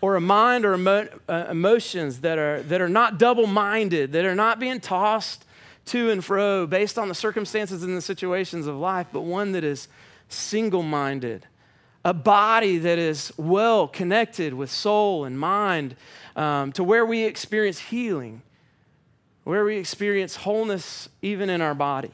Or 0.00 0.16
a 0.16 0.20
mind 0.20 0.64
or 0.64 0.74
emo, 0.74 1.08
uh, 1.28 1.46
emotions 1.50 2.20
that 2.20 2.38
are, 2.38 2.62
that 2.62 2.80
are 2.80 2.88
not 2.88 3.18
double 3.18 3.46
minded, 3.46 4.12
that 4.12 4.24
are 4.24 4.34
not 4.34 4.58
being 4.58 4.80
tossed 4.80 5.44
to 5.86 6.10
and 6.10 6.24
fro 6.24 6.66
based 6.66 6.98
on 6.98 7.08
the 7.08 7.14
circumstances 7.14 7.82
and 7.82 7.96
the 7.96 8.02
situations 8.02 8.66
of 8.66 8.76
life, 8.76 9.08
but 9.12 9.22
one 9.22 9.52
that 9.52 9.64
is 9.64 9.88
single 10.28 10.82
minded, 10.82 11.46
a 12.04 12.14
body 12.14 12.78
that 12.78 12.98
is 12.98 13.32
well 13.36 13.86
connected 13.86 14.54
with 14.54 14.70
soul 14.70 15.24
and 15.24 15.38
mind, 15.38 15.96
um, 16.36 16.72
to 16.72 16.82
where 16.82 17.04
we 17.04 17.24
experience 17.24 17.78
healing, 17.78 18.40
where 19.50 19.64
we 19.64 19.78
experience 19.78 20.36
wholeness 20.36 21.08
even 21.22 21.50
in 21.50 21.60
our 21.60 21.74
body. 21.74 22.12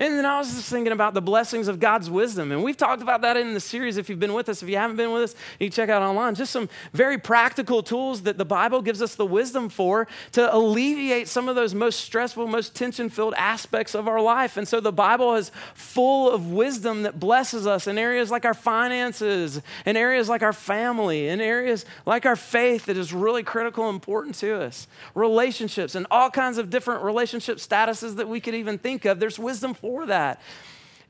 And 0.00 0.14
then 0.14 0.24
I 0.24 0.38
was 0.38 0.50
just 0.54 0.70
thinking 0.70 0.94
about 0.94 1.12
the 1.12 1.20
blessings 1.20 1.68
of 1.68 1.78
God's 1.78 2.08
wisdom. 2.08 2.52
And 2.52 2.64
we've 2.64 2.76
talked 2.76 3.02
about 3.02 3.20
that 3.20 3.36
in 3.36 3.52
the 3.52 3.60
series. 3.60 3.98
If 3.98 4.08
you've 4.08 4.18
been 4.18 4.32
with 4.32 4.48
us, 4.48 4.62
if 4.62 4.68
you 4.70 4.78
haven't 4.78 4.96
been 4.96 5.12
with 5.12 5.22
us, 5.22 5.34
you 5.58 5.68
check 5.68 5.90
out 5.90 6.00
online. 6.00 6.34
Just 6.34 6.52
some 6.52 6.70
very 6.94 7.18
practical 7.18 7.82
tools 7.82 8.22
that 8.22 8.38
the 8.38 8.46
Bible 8.46 8.80
gives 8.80 9.02
us 9.02 9.14
the 9.14 9.26
wisdom 9.26 9.68
for 9.68 10.08
to 10.32 10.54
alleviate 10.54 11.28
some 11.28 11.50
of 11.50 11.54
those 11.54 11.74
most 11.74 12.00
stressful, 12.00 12.46
most 12.46 12.74
tension 12.74 13.10
filled 13.10 13.34
aspects 13.36 13.94
of 13.94 14.08
our 14.08 14.22
life. 14.22 14.56
And 14.56 14.66
so 14.66 14.80
the 14.80 14.90
Bible 14.90 15.34
is 15.34 15.52
full 15.74 16.30
of 16.30 16.50
wisdom 16.50 17.02
that 17.02 17.20
blesses 17.20 17.66
us 17.66 17.86
in 17.86 17.98
areas 17.98 18.30
like 18.30 18.46
our 18.46 18.54
finances, 18.54 19.60
in 19.84 19.98
areas 19.98 20.30
like 20.30 20.42
our 20.42 20.54
family, 20.54 21.28
in 21.28 21.42
areas 21.42 21.84
like 22.06 22.24
our 22.24 22.36
faith 22.36 22.86
that 22.86 22.96
is 22.96 23.12
really 23.12 23.42
critical 23.42 23.86
and 23.90 23.96
important 23.96 24.34
to 24.36 24.62
us, 24.62 24.88
relationships, 25.14 25.94
and 25.94 26.06
all 26.10 26.30
kinds 26.30 26.56
of 26.56 26.70
different 26.70 27.02
relationship 27.02 27.58
statuses 27.58 28.16
that 28.16 28.28
we 28.28 28.40
could 28.40 28.54
even 28.54 28.78
think 28.78 29.04
of. 29.04 29.20
There's 29.20 29.38
wisdom 29.38 29.74
for 29.74 29.89
that. 30.06 30.40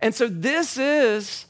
And 0.01 0.15
so, 0.15 0.29
this 0.29 0.77
is 0.79 1.47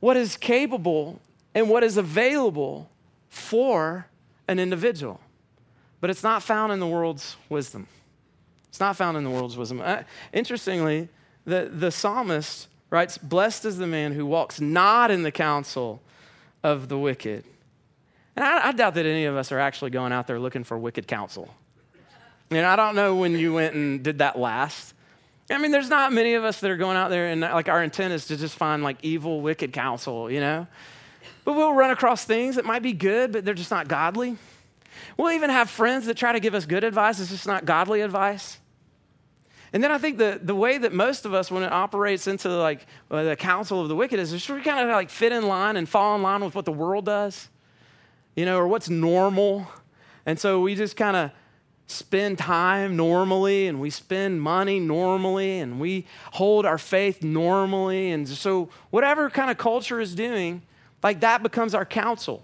what 0.00 0.16
is 0.16 0.36
capable 0.36 1.20
and 1.54 1.68
what 1.68 1.82
is 1.82 1.96
available 1.96 2.90
for 3.28 4.06
an 4.48 4.58
individual. 4.58 5.20
But 6.00 6.10
it's 6.10 6.22
not 6.22 6.42
found 6.42 6.72
in 6.72 6.80
the 6.80 6.86
world's 6.86 7.36
wisdom. 7.48 7.86
It's 8.68 8.80
not 8.80 8.96
found 8.96 9.16
in 9.16 9.24
the 9.24 9.30
world's 9.30 9.56
wisdom. 9.56 9.80
Uh, 9.80 10.02
interestingly, 10.32 11.08
the, 11.44 11.70
the 11.72 11.90
psalmist 11.90 12.68
writes, 12.90 13.18
Blessed 13.18 13.64
is 13.64 13.78
the 13.78 13.86
man 13.86 14.12
who 14.12 14.26
walks 14.26 14.60
not 14.60 15.10
in 15.10 15.22
the 15.22 15.32
counsel 15.32 16.02
of 16.62 16.88
the 16.88 16.98
wicked. 16.98 17.44
And 18.36 18.44
I, 18.44 18.68
I 18.68 18.72
doubt 18.72 18.94
that 18.94 19.06
any 19.06 19.24
of 19.24 19.36
us 19.36 19.50
are 19.50 19.58
actually 19.58 19.90
going 19.90 20.12
out 20.12 20.26
there 20.26 20.38
looking 20.38 20.64
for 20.64 20.76
wicked 20.76 21.06
counsel. 21.06 21.54
And 22.50 22.64
I 22.64 22.76
don't 22.76 22.94
know 22.94 23.16
when 23.16 23.32
you 23.32 23.54
went 23.54 23.74
and 23.74 24.02
did 24.02 24.18
that 24.18 24.38
last. 24.38 24.94
I 25.48 25.58
mean, 25.58 25.70
there's 25.70 25.88
not 25.88 26.12
many 26.12 26.34
of 26.34 26.44
us 26.44 26.60
that 26.60 26.70
are 26.70 26.76
going 26.76 26.96
out 26.96 27.10
there 27.10 27.28
and 27.28 27.40
like 27.40 27.68
our 27.68 27.82
intent 27.82 28.12
is 28.12 28.26
to 28.26 28.36
just 28.36 28.56
find 28.56 28.82
like 28.82 28.98
evil, 29.02 29.40
wicked 29.40 29.72
counsel, 29.72 30.30
you 30.30 30.40
know? 30.40 30.66
But 31.44 31.54
we'll 31.54 31.72
run 31.72 31.90
across 31.90 32.24
things 32.24 32.56
that 32.56 32.64
might 32.64 32.82
be 32.82 32.92
good, 32.92 33.30
but 33.30 33.44
they're 33.44 33.54
just 33.54 33.70
not 33.70 33.86
godly. 33.86 34.36
We'll 35.16 35.32
even 35.32 35.50
have 35.50 35.70
friends 35.70 36.06
that 36.06 36.16
try 36.16 36.32
to 36.32 36.40
give 36.40 36.54
us 36.54 36.66
good 36.66 36.82
advice, 36.82 37.20
it's 37.20 37.30
just 37.30 37.46
not 37.46 37.64
godly 37.64 38.00
advice. 38.00 38.58
And 39.72 39.84
then 39.84 39.90
I 39.90 39.98
think 39.98 40.18
the, 40.18 40.40
the 40.42 40.54
way 40.54 40.78
that 40.78 40.92
most 40.92 41.26
of 41.26 41.34
us, 41.34 41.50
when 41.50 41.62
it 41.62 41.72
operates 41.72 42.26
into 42.26 42.48
like 42.48 42.86
uh, 43.10 43.22
the 43.22 43.36
counsel 43.36 43.80
of 43.80 43.88
the 43.88 43.96
wicked, 43.96 44.18
is 44.18 44.30
just 44.30 44.48
we 44.48 44.62
kind 44.62 44.80
of 44.80 44.88
like 44.88 45.10
fit 45.10 45.32
in 45.32 45.46
line 45.46 45.76
and 45.76 45.88
fall 45.88 46.16
in 46.16 46.22
line 46.22 46.44
with 46.44 46.54
what 46.54 46.64
the 46.64 46.72
world 46.72 47.04
does, 47.04 47.48
you 48.34 48.44
know, 48.44 48.58
or 48.58 48.66
what's 48.66 48.88
normal. 48.88 49.68
And 50.24 50.38
so 50.38 50.60
we 50.60 50.74
just 50.74 50.96
kind 50.96 51.16
of 51.16 51.30
spend 51.86 52.38
time 52.38 52.96
normally 52.96 53.68
and 53.68 53.80
we 53.80 53.90
spend 53.90 54.40
money 54.40 54.80
normally 54.80 55.60
and 55.60 55.78
we 55.78 56.06
hold 56.32 56.66
our 56.66 56.78
faith 56.78 57.22
normally. 57.22 58.10
And 58.10 58.28
so, 58.28 58.68
whatever 58.90 59.30
kind 59.30 59.50
of 59.50 59.58
culture 59.58 60.00
is 60.00 60.14
doing, 60.14 60.62
like 61.02 61.20
that 61.20 61.42
becomes 61.42 61.74
our 61.74 61.84
counsel. 61.84 62.42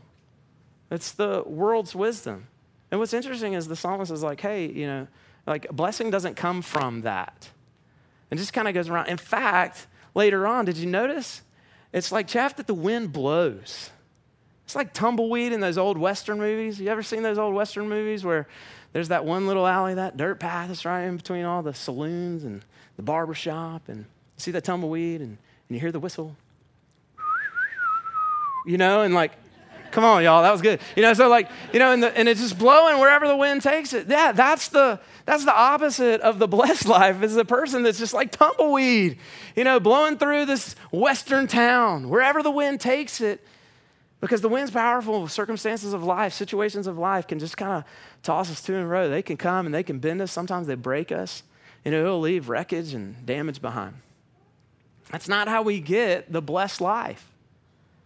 It's 0.91 1.13
the 1.13 1.43
world's 1.47 1.95
wisdom. 1.95 2.47
And 2.91 3.01
what's 3.01 3.15
interesting 3.15 3.55
is 3.55 3.67
the 3.67 3.77
psalmist 3.77 4.13
is 4.13 4.23
like, 4.23 4.41
hey, 4.41 4.67
you 4.67 4.87
know, 4.87 5.09
like 5.47 5.69
blessing 5.71 6.11
doesn't 6.11 6.37
come 6.37 6.63
from 6.63 7.03
that. 7.03 7.49
And 8.31 8.39
just 8.39 8.53
kind 8.53 8.69
of 8.69 8.75
goes 8.75 8.89
around. 8.89 9.09
In 9.09 9.17
fact, 9.17 9.87
later 10.15 10.47
on, 10.47 10.67
did 10.67 10.77
you 10.77 10.87
notice? 10.87 11.43
It's 11.93 12.13
like 12.13 12.29
chaff 12.29 12.57
that 12.57 12.67
the 12.67 12.75
wind 12.75 13.13
blows. 13.13 13.91
It's 14.65 14.77
like 14.77 14.95
tumbleweed 14.95 15.53
in 15.53 15.61
those 15.61 15.77
old 15.77 15.99
Western 15.99 16.39
movies. 16.39 16.81
You 16.81 16.89
ever 16.89 17.03
seen 17.03 17.23
those 17.23 17.39
old 17.39 17.55
Western 17.55 17.89
movies 17.89 18.25
where 18.25 18.47
there's 18.93 19.09
that 19.09 19.25
one 19.25 19.47
little 19.47 19.67
alley, 19.67 19.95
that 19.95 20.17
dirt 20.17 20.39
path 20.41 20.69
that's 20.69 20.85
right 20.85 21.03
in 21.03 21.17
between 21.17 21.45
all 21.45 21.63
the 21.63 21.75
saloons 21.75 22.45
and 22.45 22.63
the 22.97 23.03
barber 23.03 23.35
shop, 23.35 23.89
and 23.89 24.05
see 24.37 24.51
that 24.51 24.65
tumbleweed, 24.65 25.21
and, 25.21 25.31
and 25.31 25.77
you 25.77 25.81
hear 25.81 25.93
the 25.93 26.01
whistle. 26.01 26.37
You 28.67 28.79
know, 28.79 29.03
and 29.03 29.13
like, 29.13 29.33
Come 29.93 30.05
on, 30.05 30.25
y'all. 30.25 30.43
That 30.43 30.51
was 30.51 30.63
good. 30.63 30.81
You 30.97 31.03
know, 31.03 31.13
so 31.13 31.29
like, 31.29 31.51
you 31.73 31.79
know, 31.79 31.93
and, 31.93 32.03
the, 32.03 32.17
and 32.17 32.27
it's 32.27 32.41
just 32.41 32.59
blowing 32.59 32.99
wherever 32.99 33.29
the 33.29 33.37
wind 33.37 33.61
takes 33.61 33.93
it. 33.93 34.09
Yeah, 34.09 34.33
that's 34.33 34.69
the 34.69 34.99
that's 35.27 35.45
the 35.45 35.55
opposite 35.55 36.23
of 36.23 36.39
the 36.39 36.49
blessed 36.49 36.87
life 36.89 37.23
is 37.23 37.35
the 37.35 37.45
person 37.45 37.83
that's 37.83 37.99
just 37.99 38.15
like 38.15 38.33
tumbleweed, 38.33 39.19
you 39.55 39.65
know, 39.65 39.79
blowing 39.79 40.17
through 40.17 40.47
this 40.47 40.75
western 40.91 41.47
town, 41.47 42.09
wherever 42.09 42.43
the 42.43 42.51
wind 42.51 42.81
takes 42.81 43.21
it. 43.21 43.47
Because 44.23 44.41
the 44.41 44.49
wind's 44.49 44.71
powerful, 44.71 45.27
circumstances 45.27 45.93
of 45.93 46.05
life, 46.05 46.33
situations 46.33 46.87
of 46.87 46.97
life 46.97 47.27
can 47.27 47.41
just 47.41 47.57
kind 47.57 47.73
of 47.73 47.85
toss 48.23 48.49
us 48.53 48.63
to 48.63 48.77
and 48.77 48.87
fro. 48.87 49.11
They 49.11 49.21
can 49.21 49.37
come 49.37 49.67
and 49.67 49.75
they 49.75 49.83
can 49.83 49.99
bend 49.99 50.23
us. 50.23 50.31
Sometimes 50.31 50.69
they 50.69 50.77
break 50.77 51.11
us. 51.11 51.43
You 51.85 51.91
know, 51.91 52.01
it'll 52.03 52.21
leave 52.21 52.49
wreckage 52.49 52.95
and 52.95 53.27
damage 53.27 53.61
behind. 53.61 53.97
That's 55.11 55.27
not 55.27 55.49
how 55.49 55.63
we 55.63 55.81
get 55.81 56.33
the 56.33 56.41
blessed 56.41 56.81
life. 56.81 57.27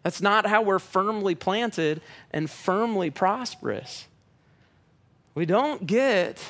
That's 0.04 0.22
not 0.22 0.46
how 0.46 0.62
we're 0.62 0.78
firmly 0.78 1.34
planted 1.34 2.00
and 2.32 2.48
firmly 2.48 3.10
prosperous. 3.10 4.06
We 5.34 5.44
don't 5.44 5.86
get 5.86 6.42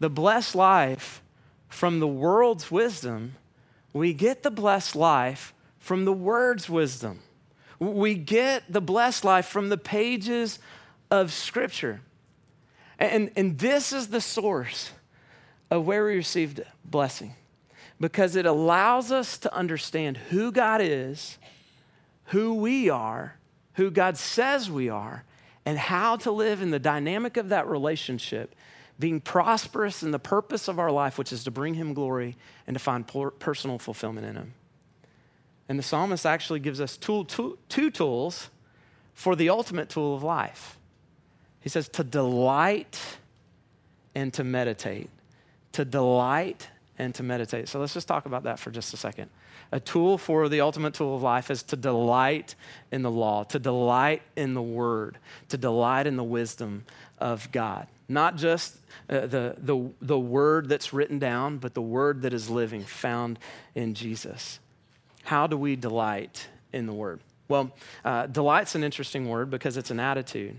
the 0.00 0.08
blessed 0.08 0.54
life 0.54 1.20
from 1.68 2.00
the 2.00 2.08
world's 2.08 2.70
wisdom, 2.70 3.34
we 3.92 4.14
get 4.14 4.42
the 4.42 4.50
blessed 4.50 4.96
life 4.96 5.52
from 5.78 6.06
the 6.06 6.12
word's 6.12 6.70
wisdom. 6.70 7.20
We 7.92 8.14
get 8.14 8.64
the 8.68 8.80
blessed 8.80 9.24
life 9.24 9.46
from 9.46 9.68
the 9.68 9.76
pages 9.76 10.58
of 11.10 11.32
Scripture. 11.32 12.00
And, 12.98 13.30
and 13.36 13.58
this 13.58 13.92
is 13.92 14.08
the 14.08 14.20
source 14.20 14.90
of 15.70 15.86
where 15.86 16.04
we 16.04 16.14
received 16.14 16.62
blessing 16.84 17.34
because 18.00 18.36
it 18.36 18.46
allows 18.46 19.12
us 19.12 19.38
to 19.38 19.54
understand 19.54 20.16
who 20.16 20.52
God 20.52 20.80
is, 20.82 21.38
who 22.26 22.54
we 22.54 22.88
are, 22.90 23.36
who 23.74 23.90
God 23.90 24.16
says 24.16 24.70
we 24.70 24.88
are, 24.88 25.24
and 25.66 25.78
how 25.78 26.16
to 26.16 26.30
live 26.30 26.62
in 26.62 26.70
the 26.70 26.78
dynamic 26.78 27.36
of 27.36 27.48
that 27.48 27.66
relationship 27.66 28.54
being 28.98 29.20
prosperous 29.20 30.02
in 30.02 30.10
the 30.10 30.18
purpose 30.18 30.68
of 30.68 30.78
our 30.78 30.90
life, 30.90 31.18
which 31.18 31.32
is 31.32 31.44
to 31.44 31.50
bring 31.50 31.74
Him 31.74 31.94
glory 31.94 32.36
and 32.66 32.74
to 32.74 32.78
find 32.78 33.06
personal 33.38 33.78
fulfillment 33.78 34.26
in 34.26 34.36
Him. 34.36 34.54
And 35.68 35.78
the 35.78 35.82
psalmist 35.82 36.26
actually 36.26 36.60
gives 36.60 36.80
us 36.80 36.96
tool, 36.96 37.24
two, 37.24 37.58
two 37.68 37.90
tools 37.90 38.50
for 39.14 39.34
the 39.34 39.48
ultimate 39.48 39.88
tool 39.88 40.14
of 40.14 40.22
life. 40.22 40.78
He 41.60 41.68
says 41.68 41.88
to 41.90 42.04
delight 42.04 43.00
and 44.14 44.32
to 44.34 44.44
meditate. 44.44 45.08
To 45.72 45.84
delight 45.84 46.68
and 46.98 47.14
to 47.14 47.22
meditate. 47.22 47.68
So 47.68 47.80
let's 47.80 47.94
just 47.94 48.06
talk 48.06 48.26
about 48.26 48.44
that 48.44 48.58
for 48.58 48.70
just 48.70 48.92
a 48.92 48.96
second. 48.96 49.30
A 49.72 49.80
tool 49.80 50.18
for 50.18 50.48
the 50.48 50.60
ultimate 50.60 50.94
tool 50.94 51.16
of 51.16 51.22
life 51.22 51.50
is 51.50 51.62
to 51.64 51.76
delight 51.76 52.54
in 52.92 53.02
the 53.02 53.10
law, 53.10 53.44
to 53.44 53.58
delight 53.58 54.22
in 54.36 54.54
the 54.54 54.62
word, 54.62 55.18
to 55.48 55.56
delight 55.56 56.06
in 56.06 56.16
the 56.16 56.24
wisdom 56.24 56.84
of 57.18 57.50
God. 57.50 57.88
Not 58.08 58.36
just 58.36 58.76
uh, 59.08 59.20
the, 59.20 59.56
the, 59.58 59.90
the 60.00 60.18
word 60.18 60.68
that's 60.68 60.92
written 60.92 61.18
down, 61.18 61.58
but 61.58 61.74
the 61.74 61.82
word 61.82 62.22
that 62.22 62.34
is 62.34 62.50
living, 62.50 62.82
found 62.82 63.38
in 63.74 63.94
Jesus. 63.94 64.60
How 65.24 65.46
do 65.46 65.56
we 65.56 65.76
delight 65.76 66.48
in 66.72 66.86
the 66.86 66.92
word? 66.92 67.20
Well, 67.48 67.72
uh, 68.04 68.26
delight's 68.26 68.74
an 68.74 68.84
interesting 68.84 69.28
word 69.28 69.50
because 69.50 69.76
it's 69.76 69.90
an 69.90 70.00
attitude, 70.00 70.56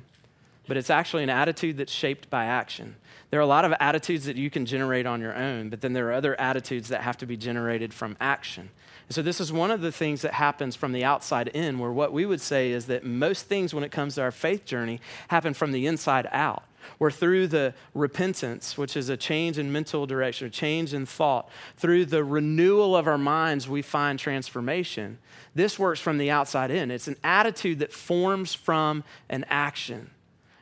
but 0.67 0.77
it's 0.77 0.89
actually 0.89 1.23
an 1.23 1.29
attitude 1.29 1.77
that's 1.77 1.91
shaped 1.91 2.29
by 2.29 2.45
action. 2.45 2.95
There 3.31 3.39
are 3.39 3.43
a 3.43 3.47
lot 3.47 3.65
of 3.65 3.73
attitudes 3.79 4.25
that 4.25 4.35
you 4.35 4.49
can 4.49 4.65
generate 4.65 5.05
on 5.05 5.19
your 5.19 5.35
own, 5.35 5.69
but 5.69 5.81
then 5.81 5.93
there 5.93 6.09
are 6.09 6.13
other 6.13 6.39
attitudes 6.39 6.89
that 6.89 7.01
have 7.01 7.17
to 7.17 7.25
be 7.25 7.37
generated 7.37 7.93
from 7.93 8.15
action. 8.19 8.69
And 9.07 9.15
so, 9.15 9.21
this 9.21 9.39
is 9.39 9.51
one 9.51 9.71
of 9.71 9.81
the 9.81 9.91
things 9.91 10.21
that 10.21 10.33
happens 10.33 10.75
from 10.75 10.91
the 10.91 11.03
outside 11.03 11.47
in, 11.49 11.77
where 11.79 11.91
what 11.91 12.13
we 12.13 12.25
would 12.25 12.41
say 12.41 12.71
is 12.71 12.87
that 12.87 13.03
most 13.03 13.47
things, 13.47 13.73
when 13.73 13.83
it 13.83 13.91
comes 13.91 14.15
to 14.15 14.21
our 14.21 14.31
faith 14.31 14.65
journey, 14.65 14.99
happen 15.27 15.53
from 15.53 15.71
the 15.71 15.85
inside 15.85 16.27
out 16.31 16.63
where 16.97 17.11
through 17.11 17.47
the 17.47 17.73
repentance, 17.93 18.77
which 18.77 18.95
is 18.97 19.09
a 19.09 19.17
change 19.17 19.57
in 19.57 19.71
mental 19.71 20.05
direction, 20.05 20.47
a 20.47 20.49
change 20.49 20.93
in 20.93 21.05
thought, 21.05 21.49
through 21.77 22.05
the 22.05 22.23
renewal 22.23 22.95
of 22.95 23.07
our 23.07 23.17
minds, 23.17 23.67
we 23.67 23.81
find 23.81 24.17
transformation. 24.17 25.17
This 25.53 25.77
works 25.77 25.99
from 25.99 26.17
the 26.17 26.31
outside 26.31 26.71
in. 26.71 26.91
It's 26.91 27.07
an 27.07 27.17
attitude 27.23 27.79
that 27.79 27.93
forms 27.93 28.53
from 28.53 29.03
an 29.29 29.45
action. 29.49 30.09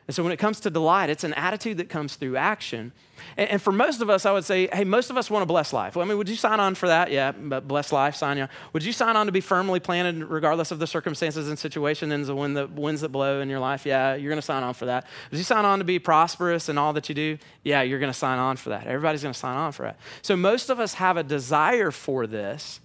And 0.06 0.14
so 0.14 0.22
when 0.22 0.32
it 0.32 0.36
comes 0.36 0.60
to 0.60 0.70
delight, 0.70 1.08
it's 1.08 1.24
an 1.24 1.32
attitude 1.32 1.78
that 1.78 1.88
comes 1.88 2.16
through 2.16 2.36
action. 2.36 2.92
And, 3.38 3.48
and, 3.48 3.62
for 3.62 3.72
most 3.72 4.02
of 4.02 4.10
us, 4.10 4.26
I 4.26 4.32
would 4.32 4.44
say, 4.44 4.68
hey, 4.70 4.84
most 4.84 5.08
of 5.08 5.16
us 5.16 5.30
want 5.30 5.42
a 5.42 5.46
blessed 5.46 5.72
life. 5.72 5.96
Well, 5.96 6.04
I 6.04 6.08
mean, 6.08 6.18
would 6.18 6.28
you 6.28 6.36
sign 6.36 6.60
on 6.60 6.74
for 6.74 6.88
that? 6.88 7.10
Yeah, 7.10 7.32
but 7.32 7.66
blessed 7.66 7.90
life, 7.90 8.14
sign 8.14 8.36
you. 8.36 8.46
Would 8.74 8.84
you 8.84 8.92
sign 8.92 9.16
on 9.16 9.24
to 9.26 9.32
be 9.32 9.40
firmly 9.40 9.80
planted 9.80 10.28
regardless 10.28 10.70
of 10.70 10.78
the 10.78 10.86
circumstances 10.86 11.48
and 11.48 11.58
situation 11.58 12.12
and 12.12 12.26
the 12.26 12.34
wind, 12.34 12.54
the 12.54 12.66
winds 12.66 13.00
that 13.00 13.08
blow 13.08 13.40
in 13.40 13.48
your 13.48 13.60
life? 13.60 13.86
Yeah, 13.86 14.14
you're 14.14 14.28
going 14.28 14.40
to 14.40 14.42
sign 14.42 14.62
on 14.62 14.74
for 14.74 14.84
that. 14.84 15.06
Would 15.30 15.38
you 15.38 15.44
sign 15.44 15.64
on 15.64 15.78
to 15.78 15.86
be 15.86 15.98
prosperous 15.98 16.68
in 16.68 16.76
all 16.76 16.92
that 16.92 17.08
you 17.08 17.14
do? 17.14 17.38
Yeah, 17.62 17.80
you're 17.80 17.98
going 17.98 18.12
to 18.12 18.18
sign 18.18 18.38
on 18.38 18.56
for 18.58 18.68
that. 18.70 18.86
Everybody's 18.86 19.22
going 19.22 19.32
to 19.32 19.38
sign 19.38 19.56
on 19.56 19.72
for 19.72 19.84
that. 19.84 19.98
So 20.20 20.36
most 20.36 20.68
of 20.68 20.78
us 20.80 20.94
have 20.94 21.16
a 21.16 21.22
desire 21.22 21.90
for 21.90 22.26
this. 22.26 22.80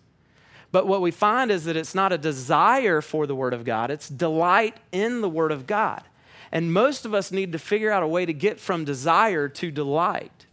But 0.72 0.88
what 0.88 1.02
we 1.02 1.12
find 1.12 1.52
is 1.52 1.66
that 1.66 1.76
it's 1.76 1.96
not 1.96 2.14
a 2.14 2.18
desire 2.18 3.02
for 3.02 3.28
the 3.28 3.36
Word 3.36 3.54
of 3.54 3.66
God, 3.66 3.92
it's 3.92 4.08
delight 4.08 4.78
in 4.94 5.20
the 5.20 5.30
Word 5.30 5.52
of 5.52 5.68
God. 5.68 6.04
And 6.52 6.74
most 6.74 7.06
of 7.06 7.14
us 7.14 7.32
need 7.32 7.52
to 7.52 7.60
figure 7.60 7.92
out 7.92 8.04
a 8.04 8.08
way 8.08 8.26
to 8.26 8.34
get 8.34 8.60
from 8.60 8.86
desire 8.86 9.48
to 9.50 9.72
delight. 9.72 10.46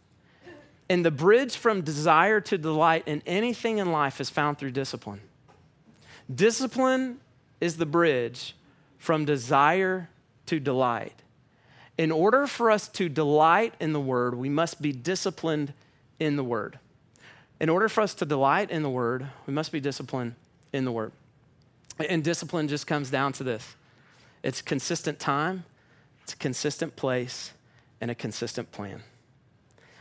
And 0.89 1.05
the 1.05 1.11
bridge 1.11 1.57
from 1.57 1.83
desire 1.83 2.41
to 2.43 2.59
delight 2.59 3.05
in 3.07 3.23
anything 3.27 3.79
in 3.79 3.91
life 3.91 4.21
is 4.21 4.31
found 4.31 4.59
through 4.59 4.71
discipline. 4.71 5.21
Discipline 6.33 7.19
is 7.61 7.77
the 7.77 7.87
bridge 7.87 8.55
from 8.99 9.25
desire 9.25 10.09
to 10.47 10.61
delight. 10.61 11.15
In 11.99 12.13
order 12.13 12.47
for 12.47 12.71
us 12.71 12.89
to 12.89 13.09
delight 13.09 13.75
in 13.81 13.93
the 13.93 14.01
word, 14.01 14.35
we 14.35 14.49
must 14.49 14.83
be 14.83 14.93
disciplined 14.93 15.73
in 16.21 16.37
the 16.37 16.45
word. 16.45 16.79
In 17.59 17.69
order 17.69 17.89
for 17.89 18.03
us 18.03 18.13
to 18.15 18.27
delight 18.27 18.71
in 18.71 18.83
the 18.83 18.91
word, 18.91 19.29
we 19.47 19.55
must 19.55 19.73
be 19.73 19.81
disciplined 19.81 20.35
in 20.73 20.85
the 20.85 20.93
word. 20.93 21.13
And 22.09 22.23
discipline 22.23 22.69
just 22.69 22.87
comes 22.87 23.11
down 23.11 23.33
to 23.35 23.45
this 23.45 23.75
it's 24.43 24.61
consistent 24.61 25.19
time 25.19 25.65
it's 26.27 26.33
a 26.33 26.37
consistent 26.39 26.97
place 26.97 27.53
and 28.01 28.11
a 28.11 28.15
consistent 28.17 28.73
plan. 28.73 29.05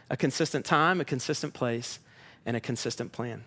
A 0.10 0.18
consistent 0.18 0.66
time, 0.66 1.00
a 1.00 1.06
consistent 1.06 1.54
place, 1.54 2.00
and 2.48 2.58
a 2.58 2.60
consistent 2.60 3.12
plan. 3.12 3.44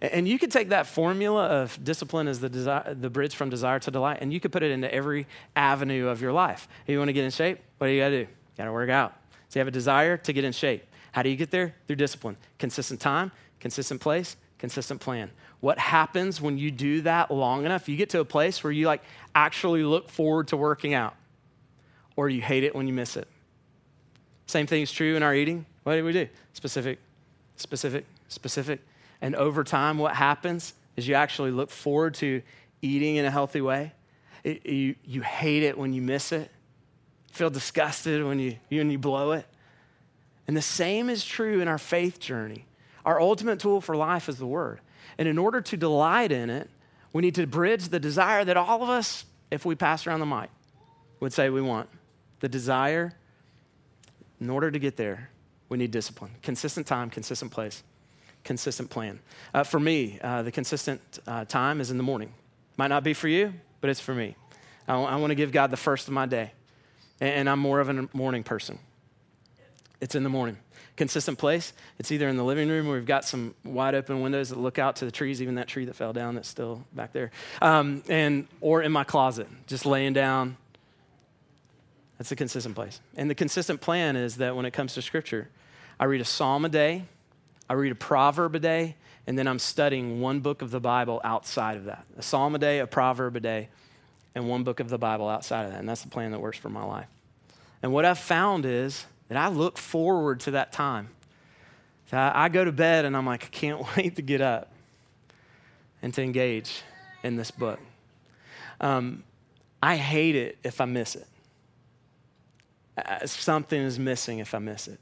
And 0.00 0.26
you 0.26 0.38
could 0.38 0.50
take 0.50 0.70
that 0.70 0.86
formula 0.86 1.44
of 1.44 1.78
discipline 1.84 2.26
as 2.26 2.40
the, 2.40 2.48
desire, 2.48 2.94
the 2.94 3.10
bridge 3.10 3.34
from 3.34 3.50
desire 3.50 3.78
to 3.78 3.90
delight, 3.90 4.20
and 4.22 4.32
you 4.32 4.40
could 4.40 4.52
put 4.52 4.62
it 4.62 4.70
into 4.70 4.92
every 4.92 5.26
avenue 5.54 6.08
of 6.08 6.22
your 6.22 6.32
life. 6.32 6.66
If 6.86 6.92
you 6.92 6.98
want 6.98 7.10
to 7.10 7.12
get 7.12 7.24
in 7.26 7.30
shape, 7.30 7.58
what 7.76 7.88
do 7.88 7.92
you 7.92 8.00
got 8.00 8.08
to 8.08 8.24
do? 8.24 8.30
You 8.30 8.56
got 8.56 8.64
to 8.64 8.72
work 8.72 8.88
out. 8.88 9.12
So 9.50 9.58
you 9.58 9.60
have 9.60 9.68
a 9.68 9.70
desire 9.70 10.16
to 10.16 10.32
get 10.32 10.44
in 10.44 10.52
shape. 10.52 10.86
How 11.12 11.20
do 11.20 11.28
you 11.28 11.36
get 11.36 11.50
there? 11.50 11.74
Through 11.86 11.96
discipline. 11.96 12.38
Consistent 12.58 13.00
time, 13.00 13.32
consistent 13.60 14.00
place, 14.00 14.38
consistent 14.58 15.02
plan. 15.02 15.30
What 15.60 15.78
happens 15.78 16.40
when 16.40 16.56
you 16.56 16.70
do 16.70 17.02
that 17.02 17.30
long 17.30 17.66
enough? 17.66 17.86
You 17.86 17.98
get 17.98 18.08
to 18.10 18.20
a 18.20 18.24
place 18.24 18.64
where 18.64 18.72
you 18.72 18.86
like 18.86 19.02
actually 19.34 19.82
look 19.82 20.08
forward 20.08 20.48
to 20.48 20.56
working 20.56 20.94
out 20.94 21.16
or 22.16 22.28
you 22.28 22.40
hate 22.40 22.64
it 22.64 22.74
when 22.74 22.86
you 22.86 22.92
miss 22.92 23.16
it. 23.16 23.28
Same 24.46 24.66
thing 24.66 24.82
is 24.82 24.92
true 24.92 25.16
in 25.16 25.22
our 25.22 25.34
eating. 25.34 25.66
What 25.84 25.96
do 25.96 26.04
we 26.04 26.12
do? 26.12 26.28
Specific, 26.52 26.98
specific, 27.56 28.06
specific. 28.28 28.80
And 29.20 29.34
over 29.34 29.64
time, 29.64 29.98
what 29.98 30.14
happens 30.14 30.74
is 30.96 31.08
you 31.08 31.14
actually 31.14 31.50
look 31.50 31.70
forward 31.70 32.14
to 32.14 32.42
eating 32.82 33.16
in 33.16 33.24
a 33.24 33.30
healthy 33.30 33.60
way. 33.60 33.92
It, 34.42 34.66
you, 34.66 34.94
you 35.04 35.22
hate 35.22 35.62
it 35.62 35.78
when 35.78 35.92
you 35.92 36.02
miss 36.02 36.32
it. 36.32 36.50
You 37.28 37.34
feel 37.34 37.50
disgusted 37.50 38.24
when 38.24 38.38
you, 38.38 38.56
when 38.68 38.90
you 38.90 38.98
blow 38.98 39.32
it. 39.32 39.46
And 40.46 40.56
the 40.56 40.62
same 40.62 41.08
is 41.08 41.24
true 41.24 41.60
in 41.60 41.68
our 41.68 41.78
faith 41.78 42.20
journey. 42.20 42.66
Our 43.06 43.20
ultimate 43.20 43.60
tool 43.60 43.80
for 43.80 43.96
life 43.96 44.28
is 44.28 44.36
the 44.36 44.46
Word. 44.46 44.80
And 45.16 45.26
in 45.26 45.38
order 45.38 45.60
to 45.62 45.76
delight 45.76 46.32
in 46.32 46.50
it, 46.50 46.68
we 47.12 47.22
need 47.22 47.34
to 47.36 47.46
bridge 47.46 47.88
the 47.88 48.00
desire 48.00 48.44
that 48.44 48.56
all 48.56 48.82
of 48.82 48.90
us, 48.90 49.24
if 49.50 49.64
we 49.64 49.74
pass 49.74 50.06
around 50.06 50.20
the 50.20 50.26
mic, 50.26 50.50
would 51.20 51.32
say 51.32 51.48
we 51.48 51.62
want 51.62 51.88
the 52.44 52.48
desire, 52.50 53.10
in 54.38 54.50
order 54.50 54.70
to 54.70 54.78
get 54.78 54.98
there, 54.98 55.30
we 55.70 55.78
need 55.78 55.90
discipline. 55.90 56.30
Consistent 56.42 56.86
time, 56.86 57.08
consistent 57.08 57.50
place, 57.50 57.82
consistent 58.44 58.90
plan. 58.90 59.18
Uh, 59.54 59.62
for 59.62 59.80
me, 59.80 60.18
uh, 60.20 60.42
the 60.42 60.52
consistent 60.52 61.00
uh, 61.26 61.46
time 61.46 61.80
is 61.80 61.90
in 61.90 61.96
the 61.96 62.02
morning. 62.02 62.34
Might 62.76 62.88
not 62.88 63.02
be 63.02 63.14
for 63.14 63.28
you, 63.28 63.54
but 63.80 63.88
it's 63.88 63.98
for 63.98 64.14
me. 64.14 64.36
I, 64.86 64.92
w- 64.92 65.08
I 65.08 65.16
want 65.16 65.30
to 65.30 65.34
give 65.34 65.52
God 65.52 65.70
the 65.70 65.78
first 65.78 66.06
of 66.06 66.12
my 66.12 66.26
day, 66.26 66.52
and, 67.18 67.30
and 67.30 67.48
I'm 67.48 67.60
more 67.60 67.80
of 67.80 67.88
a 67.88 68.10
morning 68.12 68.42
person. 68.42 68.78
It's 70.02 70.14
in 70.14 70.22
the 70.22 70.28
morning. 70.28 70.58
Consistent 70.96 71.38
place, 71.38 71.72
it's 71.98 72.12
either 72.12 72.28
in 72.28 72.36
the 72.36 72.44
living 72.44 72.68
room 72.68 72.88
where 72.88 72.98
we've 72.98 73.06
got 73.06 73.24
some 73.24 73.54
wide 73.64 73.94
open 73.94 74.20
windows 74.20 74.50
that 74.50 74.58
look 74.58 74.78
out 74.78 74.96
to 74.96 75.06
the 75.06 75.10
trees, 75.10 75.40
even 75.40 75.54
that 75.54 75.66
tree 75.66 75.86
that 75.86 75.96
fell 75.96 76.12
down 76.12 76.34
that's 76.34 76.46
still 76.46 76.84
back 76.92 77.14
there, 77.14 77.30
um, 77.62 78.02
and, 78.10 78.48
or 78.60 78.82
in 78.82 78.92
my 78.92 79.02
closet, 79.02 79.48
just 79.66 79.86
laying 79.86 80.12
down, 80.12 80.58
that's 82.24 82.32
a 82.32 82.36
consistent 82.36 82.74
place. 82.74 83.02
And 83.18 83.28
the 83.28 83.34
consistent 83.34 83.82
plan 83.82 84.16
is 84.16 84.36
that 84.36 84.56
when 84.56 84.64
it 84.64 84.70
comes 84.70 84.94
to 84.94 85.02
scripture, 85.02 85.50
I 86.00 86.06
read 86.06 86.22
a 86.22 86.24
psalm 86.24 86.64
a 86.64 86.70
day, 86.70 87.04
I 87.68 87.74
read 87.74 87.92
a 87.92 87.94
proverb 87.94 88.54
a 88.54 88.58
day, 88.58 88.96
and 89.26 89.38
then 89.38 89.46
I'm 89.46 89.58
studying 89.58 90.22
one 90.22 90.40
book 90.40 90.62
of 90.62 90.70
the 90.70 90.80
Bible 90.80 91.20
outside 91.22 91.76
of 91.76 91.84
that. 91.84 92.06
A 92.16 92.22
psalm 92.22 92.54
a 92.54 92.58
day, 92.58 92.78
a 92.78 92.86
proverb 92.86 93.36
a 93.36 93.40
day, 93.40 93.68
and 94.34 94.48
one 94.48 94.64
book 94.64 94.80
of 94.80 94.88
the 94.88 94.96
Bible 94.96 95.28
outside 95.28 95.66
of 95.66 95.72
that. 95.72 95.80
And 95.80 95.86
that's 95.86 96.00
the 96.00 96.08
plan 96.08 96.30
that 96.30 96.40
works 96.40 96.56
for 96.56 96.70
my 96.70 96.82
life. 96.82 97.08
And 97.82 97.92
what 97.92 98.06
I've 98.06 98.18
found 98.18 98.64
is 98.64 99.04
that 99.28 99.36
I 99.36 99.48
look 99.48 99.76
forward 99.76 100.40
to 100.40 100.52
that 100.52 100.72
time. 100.72 101.10
So 102.10 102.16
I 102.16 102.48
go 102.48 102.64
to 102.64 102.72
bed 102.72 103.04
and 103.04 103.14
I'm 103.14 103.26
like, 103.26 103.44
I 103.44 103.48
can't 103.48 103.84
wait 103.98 104.16
to 104.16 104.22
get 104.22 104.40
up 104.40 104.72
and 106.00 106.14
to 106.14 106.22
engage 106.22 106.80
in 107.22 107.36
this 107.36 107.50
book. 107.50 107.80
Um, 108.80 109.24
I 109.82 109.96
hate 109.96 110.36
it 110.36 110.56
if 110.64 110.80
I 110.80 110.86
miss 110.86 111.16
it. 111.16 111.28
Uh, 112.96 113.26
something 113.26 113.80
is 113.80 113.98
missing 113.98 114.38
if 114.38 114.54
I 114.54 114.58
miss 114.58 114.88
it. 114.88 115.00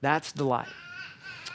That's 0.00 0.32
delight 0.32 0.68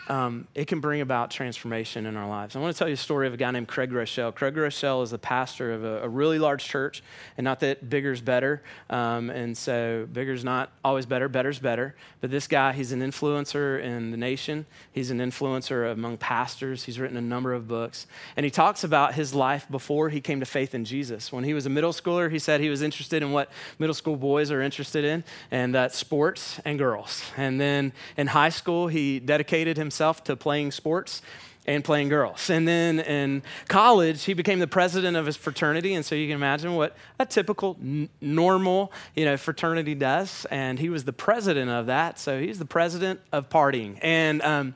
um, 0.09 0.47
it 0.53 0.67
can 0.67 0.81
bring 0.81 0.99
about 0.99 1.31
transformation 1.31 2.05
in 2.05 2.17
our 2.17 2.27
lives. 2.27 2.55
I 2.55 2.59
want 2.59 2.75
to 2.75 2.77
tell 2.77 2.89
you 2.89 2.95
a 2.95 2.97
story 2.97 3.25
of 3.25 3.33
a 3.33 3.37
guy 3.37 3.51
named 3.51 3.69
Craig 3.69 3.89
Groeschel. 3.89 4.35
Craig 4.35 4.53
Groeschel 4.53 5.01
is 5.01 5.11
the 5.11 5.17
pastor 5.17 5.71
of 5.71 5.85
a, 5.85 6.03
a 6.03 6.09
really 6.09 6.39
large 6.39 6.65
church, 6.65 7.01
and 7.37 7.45
not 7.45 7.61
that 7.61 7.89
bigger's 7.89 8.19
better, 8.19 8.61
um, 8.89 9.29
and 9.29 9.57
so 9.57 10.07
bigger's 10.11 10.43
not 10.43 10.71
always 10.83 11.05
better, 11.05 11.29
better's 11.29 11.59
better. 11.59 11.95
But 12.19 12.31
this 12.31 12.47
guy, 12.47 12.73
he's 12.73 12.91
an 12.91 12.99
influencer 12.99 13.81
in 13.81 14.11
the 14.11 14.17
nation. 14.17 14.65
He's 14.91 15.09
an 15.09 15.19
influencer 15.19 15.89
among 15.89 16.17
pastors. 16.17 16.83
He's 16.83 16.99
written 16.99 17.15
a 17.15 17.21
number 17.21 17.53
of 17.53 17.67
books, 17.69 18.05
and 18.35 18.43
he 18.43 18.49
talks 18.49 18.83
about 18.83 19.13
his 19.13 19.33
life 19.33 19.67
before 19.71 20.09
he 20.09 20.19
came 20.19 20.41
to 20.41 20.45
faith 20.45 20.75
in 20.75 20.83
Jesus. 20.83 21.31
When 21.31 21.45
he 21.45 21.53
was 21.53 21.65
a 21.65 21.69
middle 21.69 21.93
schooler, 21.93 22.29
he 22.29 22.39
said 22.39 22.59
he 22.59 22.69
was 22.69 22.81
interested 22.81 23.23
in 23.23 23.31
what 23.31 23.49
middle 23.79 23.93
school 23.93 24.17
boys 24.17 24.51
are 24.51 24.61
interested 24.61 25.05
in, 25.05 25.23
and 25.49 25.73
that's 25.73 25.97
sports 25.97 26.59
and 26.65 26.77
girls. 26.77 27.23
And 27.37 27.59
then 27.61 27.93
in 28.17 28.27
high 28.27 28.49
school, 28.49 28.87
he 28.87 29.19
dedicated 29.19 29.77
himself 29.77 29.92
himself 29.93 30.23
to 30.23 30.35
playing 30.35 30.71
sports 30.71 31.21
and 31.65 31.83
playing 31.83 32.09
girls. 32.09 32.49
And 32.49 32.67
then 32.67 32.99
in 32.99 33.43
college, 33.67 34.23
he 34.23 34.33
became 34.33 34.59
the 34.59 34.67
president 34.67 35.15
of 35.15 35.25
his 35.25 35.37
fraternity. 35.37 35.93
And 35.93 36.03
so 36.03 36.15
you 36.15 36.27
can 36.27 36.35
imagine 36.35 36.75
what 36.75 36.95
a 37.19 37.25
typical, 37.25 37.77
n- 37.79 38.09
normal, 38.19 38.91
you 39.15 39.23
know, 39.23 39.37
fraternity 39.37 39.95
does. 39.95 40.45
And 40.51 40.79
he 40.79 40.89
was 40.89 41.05
the 41.05 41.13
president 41.13 41.69
of 41.69 41.85
that. 41.85 42.19
So 42.19 42.39
he's 42.39 42.59
the 42.59 42.65
president 42.65 43.21
of 43.31 43.49
partying. 43.49 43.97
And, 44.01 44.41
um, 44.41 44.73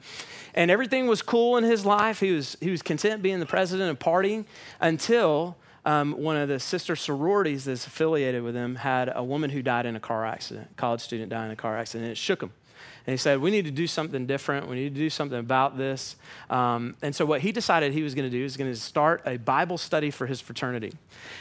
and 0.53 0.71
everything 0.71 1.07
was 1.07 1.21
cool 1.21 1.57
in 1.57 1.63
his 1.63 1.85
life. 1.85 2.19
He 2.19 2.31
was, 2.31 2.55
he 2.61 2.69
was 2.69 2.81
content 2.81 3.21
being 3.21 3.39
the 3.39 3.45
president 3.45 3.89
of 3.89 3.99
partying 3.99 4.45
until 4.79 5.57
um, 5.83 6.13
one 6.13 6.37
of 6.37 6.47
the 6.47 6.59
sister 6.59 6.95
sororities 6.95 7.65
that's 7.65 7.87
affiliated 7.87 8.43
with 8.43 8.55
him 8.55 8.75
had 8.75 9.11
a 9.13 9.23
woman 9.23 9.49
who 9.49 9.61
died 9.61 9.85
in 9.85 9.95
a 9.95 9.99
car 9.99 10.25
accident, 10.25 10.75
college 10.77 11.01
student 11.01 11.29
died 11.29 11.45
in 11.45 11.51
a 11.51 11.55
car 11.55 11.77
accident. 11.77 12.05
And 12.05 12.11
it 12.11 12.17
shook 12.17 12.43
him. 12.43 12.51
And 13.07 13.13
he 13.13 13.17
said, 13.17 13.39
We 13.39 13.51
need 13.51 13.63
to 13.63 13.71
do 13.71 13.87
something 13.87 14.25
different. 14.25 14.67
We 14.67 14.75
need 14.75 14.93
to 14.93 14.99
do 14.99 15.09
something 15.09 15.39
about 15.39 15.77
this. 15.77 16.17
Um, 16.49 16.97
and 17.01 17.15
so, 17.15 17.25
what 17.25 17.39
he 17.39 17.53
decided 17.53 17.93
he 17.93 18.03
was 18.03 18.13
going 18.13 18.29
to 18.29 18.37
do 18.37 18.43
is 18.43 18.57
going 18.57 18.69
to 18.69 18.77
start 18.77 19.21
a 19.25 19.37
Bible 19.37 19.77
study 19.77 20.11
for 20.11 20.25
his 20.25 20.41
fraternity. 20.41 20.91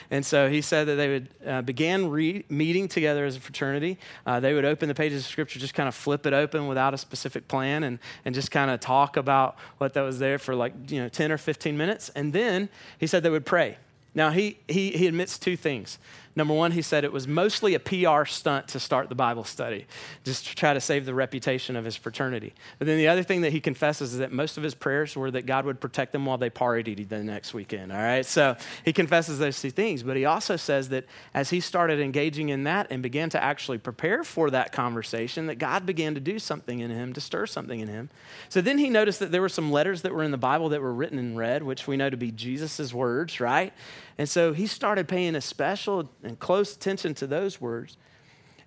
And 0.08 0.24
so, 0.24 0.48
he 0.48 0.60
said 0.62 0.86
that 0.86 0.94
they 0.94 1.08
would 1.08 1.28
uh, 1.44 1.62
begin 1.62 2.08
re- 2.08 2.44
meeting 2.48 2.86
together 2.86 3.26
as 3.26 3.34
a 3.34 3.40
fraternity. 3.40 3.98
Uh, 4.24 4.38
they 4.38 4.54
would 4.54 4.64
open 4.64 4.88
the 4.88 4.94
pages 4.94 5.24
of 5.24 5.28
Scripture, 5.28 5.58
just 5.58 5.74
kind 5.74 5.88
of 5.88 5.94
flip 5.96 6.24
it 6.24 6.32
open 6.32 6.68
without 6.68 6.94
a 6.94 6.98
specific 6.98 7.48
plan, 7.48 7.82
and, 7.82 7.98
and 8.24 8.32
just 8.32 8.52
kind 8.52 8.70
of 8.70 8.78
talk 8.78 9.16
about 9.16 9.56
what 9.78 9.92
that 9.94 10.02
was 10.02 10.20
there 10.20 10.38
for 10.38 10.54
like, 10.54 10.72
you 10.88 11.02
know, 11.02 11.08
10 11.08 11.32
or 11.32 11.38
15 11.38 11.76
minutes. 11.76 12.10
And 12.10 12.32
then 12.32 12.68
he 12.96 13.08
said 13.08 13.24
they 13.24 13.30
would 13.30 13.46
pray. 13.46 13.78
Now, 14.14 14.30
he, 14.30 14.58
he, 14.66 14.92
he 14.92 15.08
admits 15.08 15.38
two 15.38 15.56
things. 15.56 15.98
Number 16.36 16.52
one, 16.52 16.72
he 16.72 16.82
said 16.82 17.02
it 17.02 17.12
was 17.12 17.26
mostly 17.26 17.74
a 17.74 17.80
PR 17.80 18.26
stunt 18.26 18.68
to 18.68 18.78
start 18.78 19.08
the 19.08 19.14
Bible 19.14 19.42
study, 19.42 19.86
just 20.22 20.46
to 20.46 20.54
try 20.54 20.74
to 20.74 20.80
save 20.80 21.06
the 21.06 21.14
reputation 21.14 21.76
of 21.76 21.84
his 21.86 21.96
fraternity. 21.96 22.52
But 22.78 22.86
then 22.86 22.98
the 22.98 23.08
other 23.08 23.22
thing 23.22 23.40
that 23.40 23.52
he 23.52 23.60
confesses 23.60 24.12
is 24.12 24.18
that 24.18 24.32
most 24.32 24.58
of 24.58 24.62
his 24.62 24.74
prayers 24.74 25.16
were 25.16 25.30
that 25.30 25.46
God 25.46 25.64
would 25.64 25.80
protect 25.80 26.12
them 26.12 26.26
while 26.26 26.36
they 26.36 26.50
partied 26.50 27.08
the 27.08 27.24
next 27.24 27.54
weekend. 27.54 27.90
All 27.90 27.98
right, 27.98 28.24
so 28.24 28.54
he 28.84 28.92
confesses 28.92 29.38
those 29.38 29.60
two 29.60 29.70
things. 29.70 30.02
But 30.02 30.18
he 30.18 30.26
also 30.26 30.56
says 30.56 30.90
that 30.90 31.06
as 31.32 31.48
he 31.48 31.60
started 31.60 32.00
engaging 32.00 32.50
in 32.50 32.64
that 32.64 32.88
and 32.90 33.02
began 33.02 33.30
to 33.30 33.42
actually 33.42 33.78
prepare 33.78 34.22
for 34.22 34.50
that 34.50 34.72
conversation, 34.72 35.46
that 35.46 35.54
God 35.54 35.86
began 35.86 36.14
to 36.14 36.20
do 36.20 36.38
something 36.38 36.80
in 36.80 36.90
him, 36.90 37.14
to 37.14 37.20
stir 37.20 37.46
something 37.46 37.80
in 37.80 37.88
him. 37.88 38.10
So 38.50 38.60
then 38.60 38.76
he 38.76 38.90
noticed 38.90 39.20
that 39.20 39.32
there 39.32 39.40
were 39.40 39.48
some 39.48 39.72
letters 39.72 40.02
that 40.02 40.12
were 40.12 40.22
in 40.22 40.32
the 40.32 40.36
Bible 40.36 40.68
that 40.68 40.82
were 40.82 40.92
written 40.92 41.18
in 41.18 41.34
red, 41.34 41.62
which 41.62 41.86
we 41.86 41.96
know 41.96 42.10
to 42.10 42.16
be 42.18 42.30
Jesus' 42.30 42.92
words, 42.92 43.40
right? 43.40 43.72
And 44.18 44.28
so 44.28 44.52
he 44.52 44.66
started 44.66 45.08
paying 45.08 45.34
a 45.34 45.40
special 45.40 46.10
and 46.22 46.38
close 46.38 46.74
attention 46.74 47.14
to 47.14 47.26
those 47.26 47.60
words 47.60 47.96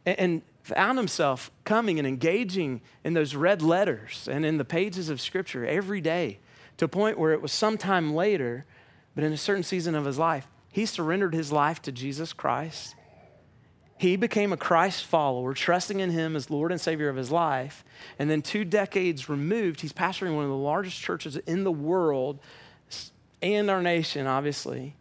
and, 0.05 0.41
found 0.61 0.99
himself 0.99 1.49
coming 1.63 1.97
and 1.97 2.07
engaging 2.07 2.79
in 3.03 3.15
those 3.15 3.33
red 3.33 3.59
letters 3.59 4.27
and 4.29 4.45
in 4.45 4.57
the 4.57 4.65
pages 4.65 5.09
of 5.09 5.19
Scripture 5.19 5.65
every 5.65 5.99
day 5.99 6.37
to 6.77 6.85
a 6.85 6.87
point 6.87 7.17
where 7.17 7.33
it 7.33 7.41
was 7.41 7.51
sometime 7.51 8.13
later, 8.13 8.65
but 9.15 9.23
in 9.23 9.33
a 9.33 9.37
certain 9.37 9.63
season 9.63 9.95
of 9.95 10.05
his 10.05 10.19
life, 10.19 10.47
he 10.71 10.85
surrendered 10.85 11.33
his 11.33 11.51
life 11.51 11.81
to 11.81 11.91
Jesus 11.91 12.33
Christ. 12.33 12.93
He 13.97 14.15
became 14.15 14.53
a 14.53 14.57
Christ 14.57 15.05
follower, 15.05 15.55
trusting 15.55 15.99
in 15.99 16.11
him 16.11 16.35
as 16.35 16.51
Lord 16.51 16.71
and 16.71 16.79
Savior 16.79 17.09
of 17.09 17.15
his 17.15 17.31
life. 17.31 17.83
And 18.19 18.29
then, 18.29 18.43
two 18.43 18.63
decades 18.63 19.27
removed, 19.27 19.81
he's 19.81 19.91
pastoring 19.91 20.35
one 20.35 20.43
of 20.43 20.51
the 20.51 20.55
largest 20.55 21.01
churches 21.01 21.35
in 21.35 21.63
the 21.63 21.71
world 21.71 22.37
and 23.41 23.71
our 23.71 23.81
nation, 23.81 24.27
obviously 24.27 24.95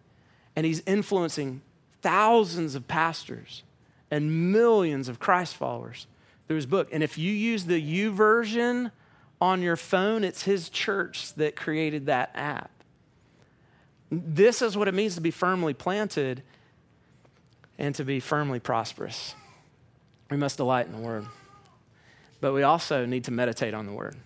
and 0.59 0.67
he's 0.67 0.83
influencing 0.87 1.63
thousands 2.03 2.75
of 2.75 2.89
pastors 2.89 3.63
and 4.11 4.53
millions 4.53 5.09
of 5.09 5.21
Christ 5.21 5.55
followers 5.55 6.09
through 6.49 6.57
his 6.57 6.67
book. 6.67 6.89
And 6.91 7.01
if 7.01 7.17
you 7.17 7.33
use 7.33 7.67
the 7.67 7.81
YouVersion 7.81 8.91
on 9.41 9.63
your 9.63 9.77
phone, 9.77 10.25
it's 10.25 10.43
his 10.43 10.69
church 10.69 11.33
that 11.35 11.55
created 11.55 12.07
that 12.07 12.33
app. 12.35 12.73
This 14.11 14.61
is 14.61 14.77
what 14.77 14.89
it 14.89 14.95
means 14.95 15.15
to 15.15 15.21
be 15.21 15.31
firmly 15.31 15.75
planted 15.75 16.43
and 17.79 17.95
to 17.95 18.05
be 18.05 18.19
firmly 18.19 18.59
prosperous. 18.59 19.37
We 20.29 20.39
must 20.39 20.57
delight 20.57 20.87
in 20.87 20.93
the 20.93 20.99
word. 20.99 21.25
But 22.41 22.53
we 22.53 22.65
also 22.65 23.07
need 23.07 23.23
to 23.27 23.31
meditate 23.31 23.75
on 23.75 23.87
the 23.87 23.93
word. 23.93 24.17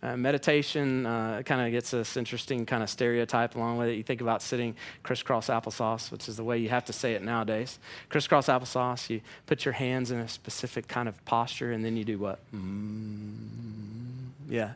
Uh, 0.00 0.16
meditation 0.16 1.04
uh, 1.06 1.42
kind 1.44 1.60
of 1.60 1.72
gets 1.72 1.90
this 1.90 2.16
interesting 2.16 2.64
kind 2.64 2.84
of 2.84 2.88
stereotype 2.88 3.56
along 3.56 3.78
with 3.78 3.88
it. 3.88 3.94
You 3.94 4.04
think 4.04 4.20
about 4.20 4.42
sitting 4.42 4.76
crisscross 5.02 5.48
applesauce, 5.48 6.12
which 6.12 6.28
is 6.28 6.36
the 6.36 6.44
way 6.44 6.58
you 6.58 6.68
have 6.68 6.84
to 6.84 6.92
say 6.92 7.14
it 7.14 7.22
nowadays. 7.22 7.80
Crisscross 8.08 8.46
applesauce, 8.46 9.10
you 9.10 9.20
put 9.46 9.64
your 9.64 9.72
hands 9.72 10.12
in 10.12 10.20
a 10.20 10.28
specific 10.28 10.86
kind 10.86 11.08
of 11.08 11.24
posture, 11.24 11.72
and 11.72 11.84
then 11.84 11.96
you 11.96 12.04
do 12.04 12.16
what? 12.16 12.38
Mm, 12.54 14.28
yeah. 14.48 14.74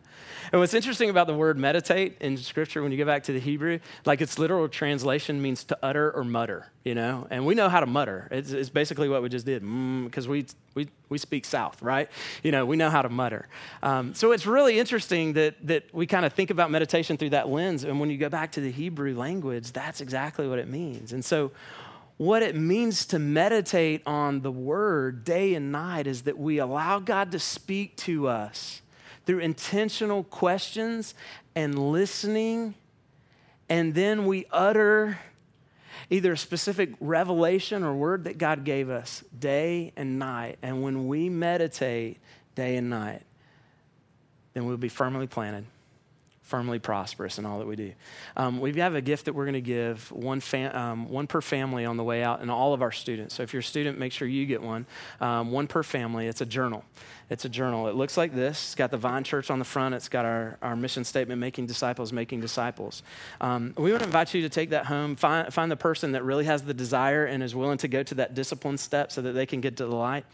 And 0.50 0.60
what's 0.60 0.74
interesting 0.74 1.08
about 1.08 1.28
the 1.28 1.34
word 1.34 1.56
meditate 1.56 2.16
in 2.20 2.36
scripture, 2.36 2.82
when 2.82 2.90
you 2.90 2.98
go 2.98 3.06
back 3.06 3.22
to 3.24 3.32
the 3.32 3.38
Hebrew, 3.38 3.78
like 4.04 4.20
its 4.20 4.38
literal 4.40 4.68
translation 4.68 5.40
means 5.40 5.62
to 5.64 5.78
utter 5.82 6.10
or 6.10 6.24
mutter, 6.24 6.66
you 6.84 6.94
know? 6.94 7.28
And 7.30 7.46
we 7.46 7.54
know 7.54 7.68
how 7.68 7.80
to 7.80 7.86
mutter. 7.86 8.28
It's, 8.30 8.50
it's 8.50 8.68
basically 8.70 9.08
what 9.08 9.22
we 9.22 9.28
just 9.28 9.46
did, 9.46 9.62
because 9.62 10.26
mm, 10.26 10.30
we, 10.30 10.46
we, 10.74 10.88
we 11.12 11.18
speak 11.18 11.44
South, 11.44 11.80
right? 11.80 12.08
You 12.42 12.50
know, 12.50 12.66
we 12.66 12.76
know 12.76 12.90
how 12.90 13.02
to 13.02 13.08
mutter. 13.08 13.46
Um, 13.82 14.14
so 14.14 14.32
it's 14.32 14.46
really 14.46 14.78
interesting 14.78 15.34
that, 15.34 15.54
that 15.66 15.84
we 15.92 16.06
kind 16.06 16.26
of 16.26 16.32
think 16.32 16.50
about 16.50 16.70
meditation 16.70 17.16
through 17.16 17.30
that 17.30 17.48
lens. 17.48 17.84
And 17.84 18.00
when 18.00 18.10
you 18.10 18.18
go 18.18 18.28
back 18.28 18.52
to 18.52 18.60
the 18.60 18.72
Hebrew 18.72 19.14
language, 19.14 19.72
that's 19.72 20.00
exactly 20.00 20.48
what 20.48 20.58
it 20.58 20.68
means. 20.68 21.12
And 21.12 21.24
so, 21.24 21.52
what 22.18 22.42
it 22.42 22.54
means 22.54 23.06
to 23.06 23.18
meditate 23.18 24.02
on 24.06 24.42
the 24.42 24.52
word 24.52 25.24
day 25.24 25.54
and 25.54 25.72
night 25.72 26.06
is 26.06 26.22
that 26.22 26.38
we 26.38 26.58
allow 26.58 27.00
God 27.00 27.32
to 27.32 27.38
speak 27.38 27.96
to 27.96 28.28
us 28.28 28.82
through 29.26 29.40
intentional 29.40 30.22
questions 30.24 31.14
and 31.54 31.90
listening. 31.90 32.74
And 33.68 33.94
then 33.94 34.26
we 34.26 34.46
utter 34.52 35.18
either 36.10 36.32
a 36.32 36.36
specific 36.36 36.90
revelation 37.00 37.82
or 37.82 37.94
word 37.94 38.24
that 38.24 38.38
God 38.38 38.64
gave 38.64 38.90
us 38.90 39.24
day 39.38 39.92
and 39.96 40.18
night. 40.18 40.58
And 40.62 40.82
when 40.82 41.06
we 41.08 41.28
meditate 41.28 42.18
day 42.54 42.76
and 42.76 42.90
night, 42.90 43.22
then 44.54 44.66
we'll 44.66 44.76
be 44.76 44.88
firmly 44.88 45.26
planted 45.26 45.66
firmly 46.52 46.78
prosperous 46.78 47.38
in 47.38 47.46
all 47.46 47.60
that 47.60 47.66
we 47.66 47.76
do. 47.76 47.92
Um, 48.36 48.60
we 48.60 48.74
have 48.74 48.94
a 48.94 49.00
gift 49.00 49.24
that 49.24 49.34
we're 49.34 49.46
going 49.46 49.54
to 49.54 49.62
give 49.62 50.12
one, 50.12 50.38
fam- 50.38 50.76
um, 50.76 51.08
one 51.08 51.26
per 51.26 51.40
family 51.40 51.86
on 51.86 51.96
the 51.96 52.04
way 52.04 52.22
out, 52.22 52.42
and 52.42 52.50
all 52.50 52.74
of 52.74 52.82
our 52.82 52.92
students. 52.92 53.34
So 53.34 53.42
if 53.42 53.54
you're 53.54 53.60
a 53.60 53.64
student, 53.64 53.98
make 53.98 54.12
sure 54.12 54.28
you 54.28 54.44
get 54.44 54.60
one. 54.60 54.84
Um, 55.18 55.50
one 55.50 55.66
per 55.66 55.82
family. 55.82 56.26
It's 56.26 56.42
a 56.42 56.44
journal. 56.44 56.84
It's 57.30 57.46
a 57.46 57.48
journal. 57.48 57.88
It 57.88 57.94
looks 57.94 58.18
like 58.18 58.34
this. 58.34 58.62
It's 58.66 58.74
got 58.74 58.90
the 58.90 58.98
Vine 58.98 59.24
Church 59.24 59.50
on 59.50 59.60
the 59.60 59.64
front. 59.64 59.94
It's 59.94 60.10
got 60.10 60.26
our, 60.26 60.58
our 60.60 60.76
mission 60.76 61.04
statement, 61.04 61.40
making 61.40 61.64
disciples, 61.64 62.12
making 62.12 62.42
disciples. 62.42 63.02
Um, 63.40 63.72
we 63.78 63.90
want 63.90 64.02
to 64.02 64.06
invite 64.06 64.34
you 64.34 64.42
to 64.42 64.50
take 64.50 64.68
that 64.70 64.84
home, 64.84 65.16
find, 65.16 65.50
find 65.54 65.70
the 65.70 65.76
person 65.76 66.12
that 66.12 66.22
really 66.22 66.44
has 66.44 66.64
the 66.64 66.74
desire 66.74 67.24
and 67.24 67.42
is 67.42 67.54
willing 67.54 67.78
to 67.78 67.88
go 67.88 68.02
to 68.02 68.14
that 68.16 68.34
discipline 68.34 68.76
step 68.76 69.10
so 69.10 69.22
that 69.22 69.32
they 69.32 69.46
can 69.46 69.62
get 69.62 69.78
to 69.78 69.86
the 69.86 69.96
light. 69.96 70.26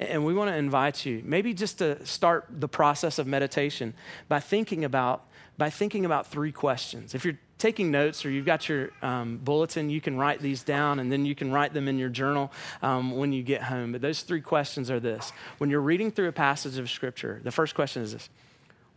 And 0.00 0.24
we 0.24 0.32
want 0.32 0.50
to 0.50 0.56
invite 0.56 1.04
you, 1.04 1.20
maybe 1.26 1.52
just 1.52 1.76
to 1.78 2.06
start 2.06 2.46
the 2.48 2.68
process 2.68 3.18
of 3.18 3.26
meditation 3.26 3.92
by 4.28 4.40
thinking 4.40 4.86
about 4.86 5.26
by 5.58 5.68
thinking 5.68 6.04
about 6.04 6.28
three 6.28 6.52
questions. 6.52 7.14
If 7.14 7.24
you're 7.24 7.38
taking 7.58 7.90
notes 7.90 8.24
or 8.24 8.30
you've 8.30 8.46
got 8.46 8.68
your 8.68 8.90
um, 9.02 9.38
bulletin, 9.38 9.90
you 9.90 10.00
can 10.00 10.16
write 10.16 10.40
these 10.40 10.62
down 10.62 11.00
and 11.00 11.10
then 11.10 11.26
you 11.26 11.34
can 11.34 11.50
write 11.50 11.74
them 11.74 11.88
in 11.88 11.98
your 11.98 12.08
journal 12.08 12.52
um, 12.80 13.16
when 13.16 13.32
you 13.32 13.42
get 13.42 13.64
home. 13.64 13.92
But 13.92 14.00
those 14.00 14.22
three 14.22 14.40
questions 14.40 14.90
are 14.90 15.00
this 15.00 15.32
When 15.58 15.68
you're 15.68 15.80
reading 15.80 16.12
through 16.12 16.28
a 16.28 16.32
passage 16.32 16.78
of 16.78 16.88
Scripture, 16.88 17.40
the 17.42 17.50
first 17.50 17.74
question 17.74 18.02
is 18.02 18.12
this 18.12 18.30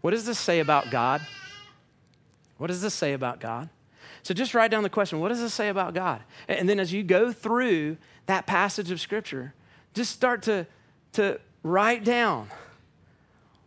What 0.01 0.11
does 0.11 0.25
this 0.25 0.39
say 0.39 0.59
about 0.59 0.91
God? 0.91 1.21
What 2.57 2.67
does 2.67 2.83
this 2.83 2.93
say 2.93 3.13
about 3.13 3.39
God? 3.39 3.69
So 4.23 4.35
just 4.35 4.53
write 4.53 4.69
down 4.69 4.83
the 4.83 4.89
question 4.89 5.19
what 5.19 5.29
does 5.29 5.41
this 5.41 5.53
say 5.53 5.69
about 5.69 5.95
God? 5.95 6.21
And 6.47 6.69
then 6.69 6.79
as 6.79 6.93
you 6.93 7.01
go 7.01 7.31
through 7.31 7.97
that 8.27 8.45
passage 8.45 8.91
of 8.91 9.01
Scripture, 9.01 9.55
just 9.95 10.11
start 10.11 10.43
to, 10.43 10.67
to 11.13 11.39
write 11.63 12.03
down 12.03 12.49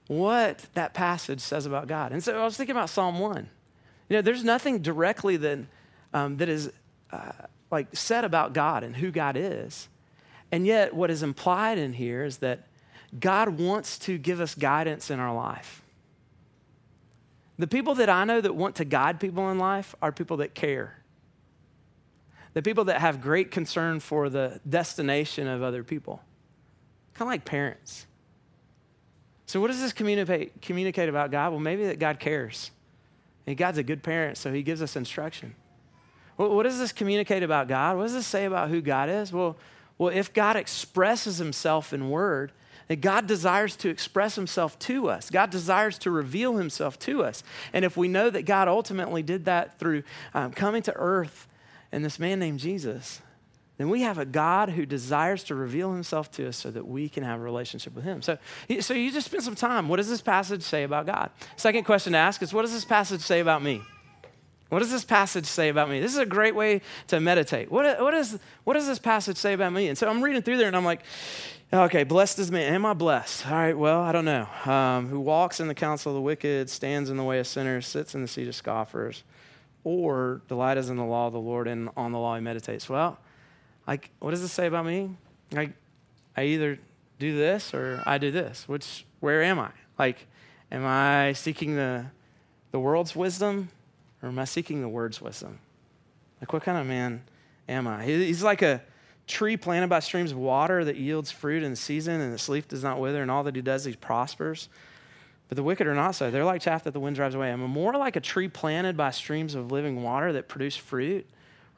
what 0.06 0.66
that 0.74 0.94
passage 0.94 1.40
says 1.40 1.66
about 1.66 1.86
God. 1.86 2.12
And 2.12 2.22
so 2.22 2.38
I 2.38 2.44
was 2.44 2.56
thinking 2.56 2.76
about 2.76 2.90
Psalm 2.90 3.18
1. 3.18 3.48
You 4.08 4.16
know, 4.16 4.22
there's 4.22 4.44
nothing 4.44 4.80
directly 4.80 5.36
that, 5.38 5.58
um, 6.12 6.36
that 6.36 6.48
is 6.48 6.70
uh, 7.10 7.32
like 7.70 7.88
said 7.96 8.24
about 8.24 8.52
God 8.52 8.84
and 8.84 8.96
who 8.96 9.10
God 9.10 9.36
is. 9.36 9.88
And 10.52 10.66
yet, 10.66 10.94
what 10.94 11.10
is 11.10 11.22
implied 11.22 11.78
in 11.78 11.94
here 11.94 12.24
is 12.24 12.38
that 12.38 12.66
God 13.18 13.58
wants 13.58 13.98
to 14.00 14.18
give 14.18 14.40
us 14.40 14.54
guidance 14.54 15.10
in 15.10 15.18
our 15.18 15.34
life. 15.34 15.82
The 17.58 17.66
people 17.66 17.94
that 17.96 18.08
I 18.08 18.24
know 18.24 18.40
that 18.40 18.54
want 18.54 18.76
to 18.76 18.84
guide 18.84 19.20
people 19.20 19.50
in 19.50 19.58
life 19.58 19.94
are 20.02 20.12
people 20.12 20.38
that 20.38 20.54
care. 20.54 20.98
The 22.52 22.62
people 22.62 22.84
that 22.84 23.00
have 23.00 23.20
great 23.20 23.50
concern 23.50 24.00
for 24.00 24.28
the 24.28 24.60
destination 24.68 25.48
of 25.48 25.62
other 25.62 25.82
people. 25.82 26.22
Kind 27.14 27.28
of 27.28 27.32
like 27.32 27.44
parents. 27.44 28.06
So, 29.46 29.60
what 29.60 29.68
does 29.68 29.80
this 29.80 29.92
communicate, 29.92 30.62
communicate 30.62 31.08
about 31.08 31.30
God? 31.30 31.50
Well, 31.50 31.60
maybe 31.60 31.86
that 31.86 31.98
God 31.98 32.18
cares. 32.18 32.70
And 33.46 33.56
God's 33.56 33.78
a 33.78 33.82
good 33.82 34.02
parent, 34.02 34.38
so 34.38 34.52
he 34.52 34.62
gives 34.62 34.80
us 34.80 34.96
instruction. 34.96 35.54
What 36.36 36.64
does 36.64 36.78
this 36.78 36.92
communicate 36.92 37.42
about 37.42 37.68
God? 37.68 37.96
What 37.96 38.04
does 38.04 38.14
this 38.14 38.26
say 38.26 38.46
about 38.46 38.70
who 38.70 38.80
God 38.80 39.08
is? 39.08 39.32
Well, 39.32 39.56
well, 39.98 40.08
if 40.08 40.32
God 40.32 40.56
expresses 40.56 41.38
himself 41.38 41.92
in 41.92 42.10
word, 42.10 42.50
that 42.88 43.00
God 43.00 43.26
desires 43.26 43.76
to 43.76 43.88
express 43.88 44.34
himself 44.34 44.78
to 44.80 45.08
us. 45.08 45.30
God 45.30 45.50
desires 45.50 45.98
to 45.98 46.10
reveal 46.10 46.56
himself 46.56 46.98
to 47.00 47.22
us. 47.22 47.42
And 47.72 47.84
if 47.84 47.96
we 47.96 48.08
know 48.08 48.28
that 48.30 48.42
God 48.42 48.68
ultimately 48.68 49.22
did 49.22 49.44
that 49.44 49.78
through 49.78 50.02
um, 50.34 50.52
coming 50.52 50.82
to 50.82 50.92
earth 50.96 51.46
and 51.92 52.04
this 52.04 52.18
man 52.18 52.40
named 52.40 52.58
Jesus, 52.58 53.22
then 53.76 53.90
we 53.90 54.02
have 54.02 54.18
a 54.18 54.24
God 54.24 54.70
who 54.70 54.86
desires 54.86 55.42
to 55.44 55.54
reveal 55.54 55.92
himself 55.92 56.30
to 56.32 56.48
us 56.48 56.56
so 56.56 56.70
that 56.70 56.86
we 56.86 57.08
can 57.08 57.24
have 57.24 57.40
a 57.40 57.42
relationship 57.42 57.94
with 57.94 58.04
him. 58.04 58.22
So, 58.22 58.38
so 58.80 58.94
you 58.94 59.10
just 59.10 59.26
spend 59.26 59.42
some 59.42 59.56
time. 59.56 59.88
What 59.88 59.96
does 59.96 60.08
this 60.08 60.20
passage 60.20 60.62
say 60.62 60.84
about 60.84 61.06
God? 61.06 61.30
Second 61.56 61.84
question 61.84 62.12
to 62.12 62.18
ask 62.18 62.40
is 62.42 62.54
what 62.54 62.62
does 62.62 62.72
this 62.72 62.84
passage 62.84 63.20
say 63.20 63.40
about 63.40 63.62
me? 63.62 63.82
What 64.68 64.78
does 64.78 64.90
this 64.90 65.04
passage 65.04 65.46
say 65.46 65.68
about 65.68 65.88
me? 65.88 66.00
This 66.00 66.12
is 66.12 66.18
a 66.18 66.26
great 66.26 66.54
way 66.54 66.80
to 67.08 67.20
meditate. 67.20 67.70
What, 67.70 68.00
what, 68.00 68.14
is, 68.14 68.38
what 68.64 68.74
does 68.74 68.86
this 68.86 68.98
passage 68.98 69.36
say 69.36 69.52
about 69.52 69.72
me? 69.72 69.88
And 69.88 69.98
so 69.98 70.08
I'm 70.08 70.22
reading 70.22 70.42
through 70.42 70.56
there 70.56 70.68
and 70.68 70.76
I'm 70.76 70.84
like, 70.84 71.02
Okay, 71.74 72.04
blessed 72.04 72.38
is 72.38 72.52
me. 72.52 72.62
Am 72.62 72.86
I 72.86 72.92
blessed? 72.92 73.48
All 73.48 73.52
right, 73.54 73.76
well, 73.76 74.00
I 74.00 74.12
don't 74.12 74.24
know. 74.24 74.46
Um, 74.64 75.08
who 75.08 75.18
walks 75.18 75.58
in 75.58 75.66
the 75.66 75.74
counsel 75.74 76.12
of 76.12 76.14
the 76.14 76.20
wicked, 76.20 76.70
stands 76.70 77.10
in 77.10 77.16
the 77.16 77.24
way 77.24 77.40
of 77.40 77.48
sinners, 77.48 77.88
sits 77.88 78.14
in 78.14 78.22
the 78.22 78.28
seat 78.28 78.46
of 78.46 78.54
scoffers, 78.54 79.24
or 79.82 80.40
delight 80.46 80.78
is 80.78 80.88
in 80.88 80.96
the 80.96 81.04
law 81.04 81.26
of 81.26 81.32
the 81.32 81.40
Lord, 81.40 81.66
and 81.66 81.88
on 81.96 82.12
the 82.12 82.18
law 82.18 82.36
he 82.36 82.40
meditates. 82.40 82.88
Well, 82.88 83.18
like, 83.86 84.10
what 84.18 84.30
does 84.30 84.42
this 84.42 84.52
say 84.52 84.66
about 84.66 84.86
me? 84.86 85.10
Like, 85.52 85.72
I 86.36 86.44
either 86.44 86.78
do 87.18 87.36
this 87.36 87.74
or 87.74 88.02
I 88.06 88.18
do 88.18 88.30
this. 88.30 88.68
Which, 88.68 89.04
where 89.20 89.42
am 89.42 89.58
I? 89.58 89.70
Like, 89.98 90.26
am 90.70 90.84
I 90.84 91.32
seeking 91.34 91.76
the, 91.76 92.06
the 92.70 92.80
world's 92.80 93.14
wisdom 93.14 93.68
or 94.22 94.28
am 94.28 94.38
I 94.38 94.44
seeking 94.44 94.80
the 94.80 94.88
word's 94.88 95.20
wisdom? 95.20 95.58
Like, 96.40 96.52
what 96.52 96.62
kind 96.62 96.78
of 96.78 96.86
man 96.86 97.22
am 97.68 97.86
I? 97.86 98.04
He's 98.04 98.42
like 98.42 98.62
a 98.62 98.82
tree 99.26 99.56
planted 99.56 99.88
by 99.88 100.00
streams 100.00 100.32
of 100.32 100.38
water 100.38 100.84
that 100.84 100.96
yields 100.96 101.30
fruit 101.30 101.62
in 101.62 101.70
the 101.70 101.76
season 101.76 102.20
and 102.20 102.32
its 102.32 102.48
leaf 102.48 102.68
does 102.68 102.82
not 102.82 103.00
wither, 103.00 103.22
and 103.22 103.30
all 103.30 103.42
that 103.44 103.56
he 103.56 103.62
does, 103.62 103.84
he 103.84 103.94
prospers. 103.94 104.68
But 105.48 105.56
the 105.56 105.62
wicked 105.62 105.86
are 105.86 105.94
not 105.94 106.14
so. 106.14 106.30
They're 106.30 106.44
like 106.44 106.62
chaff 106.62 106.84
that 106.84 106.92
the 106.92 107.00
wind 107.00 107.16
drives 107.16 107.34
away. 107.34 107.50
Am 107.50 107.62
I 107.62 107.66
more 107.66 107.94
like 107.94 108.16
a 108.16 108.20
tree 108.20 108.48
planted 108.48 108.96
by 108.96 109.10
streams 109.10 109.54
of 109.54 109.70
living 109.70 110.02
water 110.02 110.32
that 110.32 110.48
produce 110.48 110.76
fruit? 110.76 111.26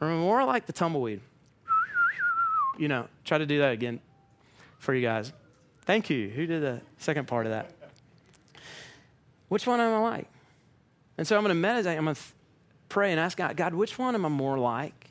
Or 0.00 0.08
am 0.08 0.14
I 0.14 0.20
more 0.20 0.44
like 0.44 0.66
the 0.66 0.72
tumbleweed? 0.72 1.20
You 2.78 2.88
know, 2.88 3.08
try 3.24 3.38
to 3.38 3.46
do 3.46 3.58
that 3.60 3.72
again 3.72 4.00
for 4.78 4.94
you 4.94 5.02
guys. 5.02 5.32
Thank 5.82 6.10
you. 6.10 6.28
Who 6.28 6.46
did 6.46 6.62
the 6.62 6.80
second 6.98 7.28
part 7.28 7.46
of 7.46 7.52
that? 7.52 7.70
Which 9.48 9.66
one 9.66 9.80
am 9.80 9.94
I 9.94 9.98
like? 9.98 10.28
And 11.16 11.26
so 11.26 11.36
I'm 11.36 11.42
going 11.42 11.54
to 11.54 11.60
meditate. 11.60 11.96
I'm 11.96 12.04
going 12.04 12.16
to 12.16 12.22
pray 12.88 13.12
and 13.12 13.20
ask 13.20 13.38
God, 13.38 13.56
God, 13.56 13.74
which 13.74 13.98
one 13.98 14.14
am 14.14 14.26
I 14.26 14.28
more 14.28 14.58
like? 14.58 15.10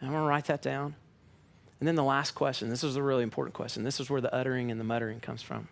And 0.00 0.08
I'm 0.08 0.12
going 0.12 0.24
to 0.24 0.28
write 0.28 0.44
that 0.46 0.62
down. 0.62 0.94
And 1.80 1.88
then 1.88 1.96
the 1.96 2.04
last 2.04 2.32
question 2.32 2.70
this 2.70 2.84
is 2.84 2.96
a 2.96 3.02
really 3.02 3.22
important 3.22 3.54
question. 3.54 3.82
This 3.82 4.00
is 4.00 4.08
where 4.08 4.20
the 4.20 4.32
uttering 4.34 4.70
and 4.70 4.78
the 4.78 4.84
muttering 4.84 5.20
comes 5.20 5.42
from. 5.42 5.68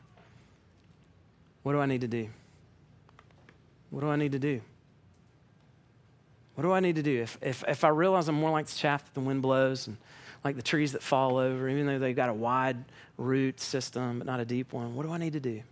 What 1.63 1.73
do 1.73 1.81
I 1.81 1.87
need 1.87 2.01
to 2.01 2.09
do? 2.09 2.29
What 3.91 4.01
do 4.01 4.09
I 4.09 4.17
need 4.17 4.33
to 4.33 4.39
do? 4.39 4.61
What 6.55 6.65
do 6.65 6.73
I 6.73 6.81
need 6.81 6.97
to 6.97 7.03
do? 7.03 7.23
If, 7.23 7.39
if, 7.41 7.65
if 7.67 7.85
I 7.85 7.89
realize 7.89 8.29
I'm 8.29 8.35
more 8.35 8.51
like 8.51 8.67
the 8.67 8.75
chaff 8.75 9.05
that 9.05 9.15
the 9.15 9.21
wind 9.21 9.43
blows 9.43 9.87
and 9.87 9.97
like 10.45 10.57
the 10.57 10.63
trees 10.63 10.93
that 10.93 11.03
fall 11.03 11.37
over, 11.37 11.69
even 11.69 11.87
though 11.87 11.99
they've 11.99 12.17
got 12.17 12.29
a 12.29 12.35
wide 12.35 12.85
root 13.17 13.61
system 13.61 14.19
but 14.19 14.27
not 14.27 14.41
a 14.41 14.45
deep 14.45 14.73
one, 14.73 14.95
what 14.95 15.07
do 15.07 15.13
I 15.13 15.19
need 15.19 15.35
to 15.35 15.41
do? 15.41 15.63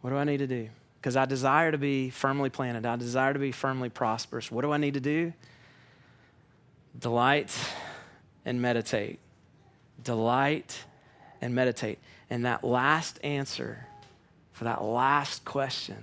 What 0.00 0.10
do 0.10 0.16
I 0.16 0.24
need 0.24 0.38
to 0.38 0.46
do? 0.46 0.68
Because 1.00 1.16
I 1.16 1.24
desire 1.24 1.72
to 1.72 1.78
be 1.78 2.10
firmly 2.10 2.50
planted, 2.50 2.86
I 2.86 2.96
desire 2.96 3.32
to 3.32 3.38
be 3.38 3.52
firmly 3.52 3.88
prosperous. 3.88 4.50
What 4.50 4.62
do 4.62 4.72
I 4.72 4.76
need 4.76 4.94
to 4.94 5.00
do? 5.00 5.32
Delight 6.98 7.56
and 8.44 8.60
meditate. 8.60 9.18
Delight 10.02 10.84
and 11.40 11.54
meditate. 11.54 11.98
And 12.28 12.44
that 12.44 12.64
last 12.64 13.18
answer 13.24 13.86
for 14.52 14.64
that 14.64 14.82
last 14.82 15.44
question 15.44 15.96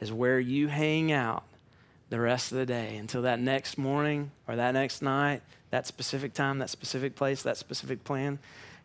is 0.00 0.12
where 0.12 0.40
you 0.40 0.68
hang 0.68 1.12
out 1.12 1.44
the 2.10 2.20
rest 2.20 2.52
of 2.52 2.58
the 2.58 2.66
day 2.66 2.96
until 2.96 3.22
that 3.22 3.40
next 3.40 3.78
morning 3.78 4.30
or 4.46 4.56
that 4.56 4.72
next 4.72 5.00
night, 5.00 5.42
that 5.70 5.86
specific 5.86 6.34
time, 6.34 6.58
that 6.58 6.68
specific 6.68 7.16
place, 7.16 7.42
that 7.42 7.56
specific 7.56 8.04
plan. 8.04 8.38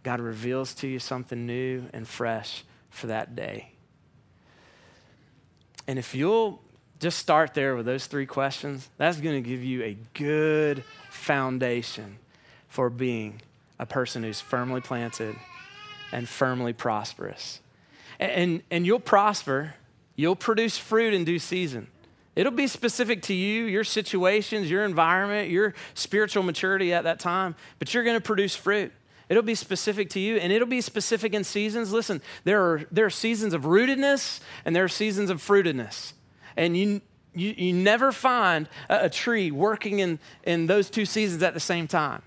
God 0.03 0.21
reveals 0.21 0.73
to 0.75 0.87
you 0.87 0.99
something 0.99 1.45
new 1.45 1.85
and 1.91 2.07
fresh 2.07 2.63
for 2.91 3.07
that 3.07 3.35
day. 3.35 3.71
And 5.87 5.99
if 5.99 6.13
you'll 6.15 6.61
just 6.99 7.17
start 7.17 7.53
there 7.53 7.75
with 7.75 7.85
those 7.85 8.05
three 8.05 8.27
questions, 8.27 8.89
that's 8.97 9.19
going 9.19 9.43
to 9.43 9.47
give 9.47 9.63
you 9.63 9.83
a 9.83 9.97
good 10.13 10.83
foundation 11.09 12.17
for 12.67 12.89
being 12.89 13.41
a 13.79 13.85
person 13.85 14.23
who's 14.23 14.39
firmly 14.39 14.81
planted 14.81 15.35
and 16.11 16.29
firmly 16.29 16.73
prosperous. 16.73 17.59
And, 18.19 18.61
and 18.71 18.85
you'll 18.85 18.99
prosper, 18.99 19.73
you'll 20.15 20.35
produce 20.35 20.77
fruit 20.77 21.13
in 21.13 21.25
due 21.25 21.39
season. 21.39 21.87
It'll 22.35 22.51
be 22.51 22.67
specific 22.67 23.21
to 23.23 23.33
you, 23.33 23.65
your 23.65 23.85
situations, 23.85 24.69
your 24.69 24.83
environment, 24.83 25.49
your 25.49 25.73
spiritual 25.93 26.43
maturity 26.43 26.93
at 26.93 27.05
that 27.05 27.19
time, 27.19 27.55
but 27.79 27.93
you're 27.93 28.03
going 28.03 28.17
to 28.17 28.21
produce 28.21 28.55
fruit. 28.55 28.91
It'll 29.29 29.43
be 29.43 29.55
specific 29.55 30.09
to 30.11 30.19
you 30.19 30.37
and 30.37 30.51
it'll 30.51 30.67
be 30.67 30.81
specific 30.81 31.33
in 31.33 31.43
seasons. 31.43 31.91
Listen, 31.91 32.21
there 32.43 32.61
are, 32.61 32.81
there 32.91 33.05
are 33.05 33.11
seasons 33.11 33.53
of 33.53 33.63
rootedness 33.63 34.39
and 34.65 34.75
there 34.75 34.83
are 34.83 34.89
seasons 34.89 35.29
of 35.29 35.41
fruitedness. 35.41 36.13
And 36.57 36.77
you, 36.77 37.01
you, 37.33 37.53
you 37.57 37.73
never 37.73 38.11
find 38.11 38.69
a, 38.89 39.05
a 39.05 39.09
tree 39.09 39.49
working 39.49 39.99
in, 39.99 40.19
in 40.43 40.67
those 40.67 40.89
two 40.89 41.05
seasons 41.05 41.41
at 41.41 41.53
the 41.53 41.59
same 41.59 41.87
time. 41.87 42.21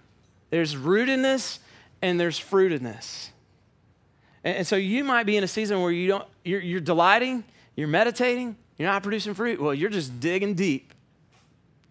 There's 0.51 0.75
rootedness 0.75 1.59
and 2.03 2.19
there's 2.19 2.41
fruitedness. 2.41 3.29
And, 4.43 4.59
and 4.59 4.67
so 4.67 4.75
you 4.75 5.05
might 5.05 5.25
be 5.25 5.37
in 5.37 5.45
a 5.45 5.49
season 5.49 5.81
where 5.83 5.93
you 5.93 6.09
don't, 6.09 6.27
you're, 6.45 6.61
you're 6.61 6.81
delighting, 6.81 7.45
you're 7.77 7.89
meditating, 7.89 8.57
you're 8.79 8.89
not 8.89 9.03
producing 9.03 9.35
fruit. 9.35 9.61
Well, 9.61 9.75
you're 9.75 9.91
just 9.91 10.21
digging 10.21 10.55
deep. 10.55 10.95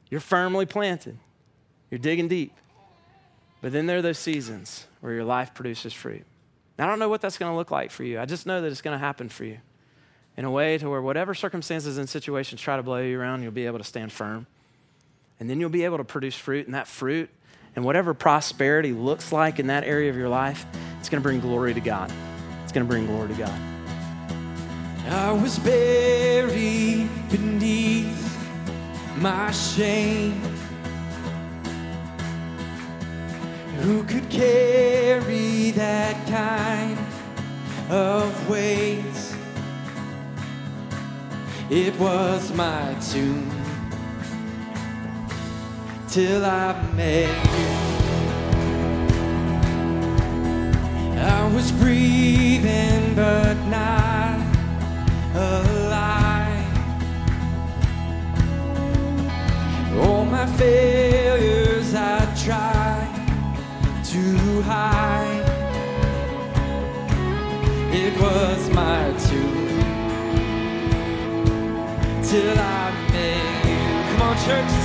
You're 0.10 0.22
firmly 0.22 0.66
planted. 0.66 1.18
You're 1.92 2.00
digging 2.00 2.28
deep. 2.28 2.54
But 3.62 3.74
then 3.74 3.88
there 3.88 3.98
are 3.98 4.02
those 4.02 4.20
seasons 4.20 4.88
where 5.02 5.14
your 5.14 5.26
life 5.26 5.54
produces 5.54 5.94
fruit. 5.94 6.24
I 6.80 6.86
don't 6.86 7.00
know 7.00 7.10
what 7.10 7.22
that's 7.22 7.38
going 7.38 7.52
to 7.52 7.56
look 7.56 7.72
like 7.72 7.92
for 7.92 8.04
you. 8.04 8.20
I 8.20 8.26
just 8.26 8.46
know 8.46 8.62
that 8.62 8.72
it's 8.72 8.82
going 8.82 8.94
to 8.94 9.00
happen 9.00 9.30
for 9.30 9.44
you 9.44 9.58
in 10.38 10.46
a 10.46 10.52
way 10.52 10.78
to 10.78 10.90
where 10.90 11.02
whatever 11.02 11.34
circumstances 11.34 11.98
and 11.98 12.08
situations 12.08 12.62
try 12.62 12.78
to 12.78 12.84
blow 12.84 12.98
you 12.98 13.20
around, 13.20 13.42
you'll 13.42 13.52
be 13.52 13.66
able 13.66 13.80
to 13.80 13.84
stand 13.84 14.12
firm. 14.12 14.46
And 15.40 15.50
then 15.50 15.60
you'll 15.60 15.70
be 15.70 15.86
able 15.86 15.98
to 15.98 16.04
produce 16.04 16.36
fruit, 16.36 16.68
and 16.68 16.76
that 16.76 16.88
fruit 16.88 17.30
and 17.76 17.86
whatever 17.86 18.14
prosperity 18.14 18.92
looks 18.92 19.32
like 19.32 19.60
in 19.60 19.68
that 19.68 19.84
area 19.84 20.10
of 20.10 20.16
your 20.16 20.30
life, 20.30 20.66
it's 21.00 21.10
going 21.10 21.22
to 21.22 21.24
bring 21.24 21.40
glory 21.40 21.74
to 21.74 21.80
God. 21.80 22.12
It's 22.64 22.72
going 22.72 22.86
to 22.86 22.90
bring 22.90 23.06
glory 23.06 23.28
to 23.28 23.36
God. 23.36 23.77
I 25.10 25.32
was 25.32 25.58
buried 25.58 27.10
beneath 27.30 28.38
my 29.16 29.52
shame. 29.52 30.42
Who 33.82 34.04
could 34.04 34.30
carry 34.30 35.72
that 35.72 36.28
kind 36.28 36.98
of 37.90 38.50
weight? 38.50 39.04
It 41.70 41.98
was 41.98 42.52
my 42.54 42.94
tomb 43.12 43.50
till 46.10 46.44
I 46.44 46.82
met 46.96 47.46
you. 47.58 47.98
I 51.20 51.52
was 51.54 51.72
breathing 51.72 53.16
but 53.16 53.56
not 53.68 53.97
till 72.38 72.60
I 72.60 72.92
met 73.12 73.66
you. 73.66 74.12
Come 74.12 74.22
on, 74.22 74.36
church. 74.46 74.77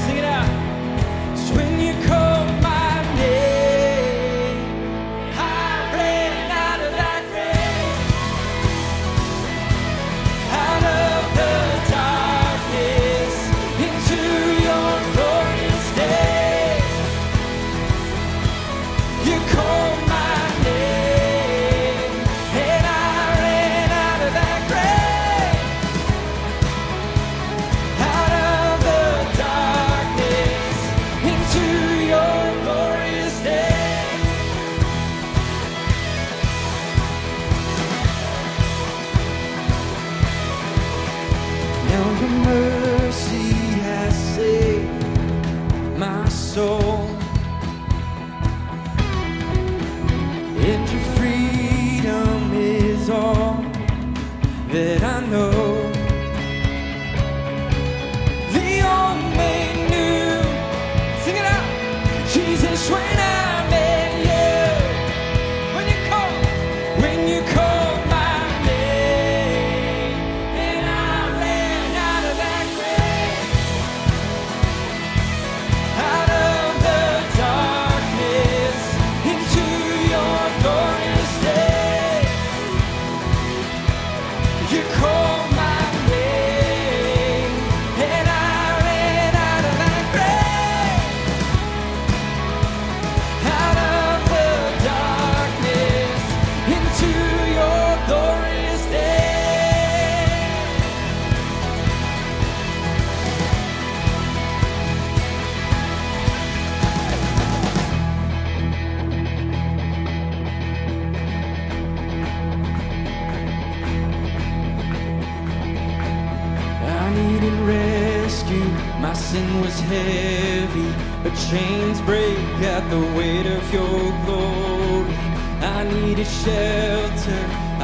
is 119.72 119.80
heavy, 119.80 120.90
but 121.22 121.34
chains 121.48 122.00
break 122.02 122.38
at 122.74 122.84
the 122.90 123.00
weight 123.16 123.46
of 123.46 123.64
your 123.72 124.02
glory. 124.24 125.14
I 125.62 125.84
needed 125.84 126.26
shelter, 126.26 127.42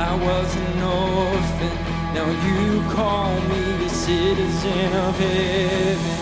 I 0.09 0.13
was 0.29 0.49
an 0.57 0.83
orphan. 0.83 1.77
Now 2.15 2.29
you 2.47 2.83
call 2.93 3.41
me 3.51 3.87
a 3.87 3.89
citizen 3.89 4.93
of 5.07 5.19
heaven. 5.19 6.18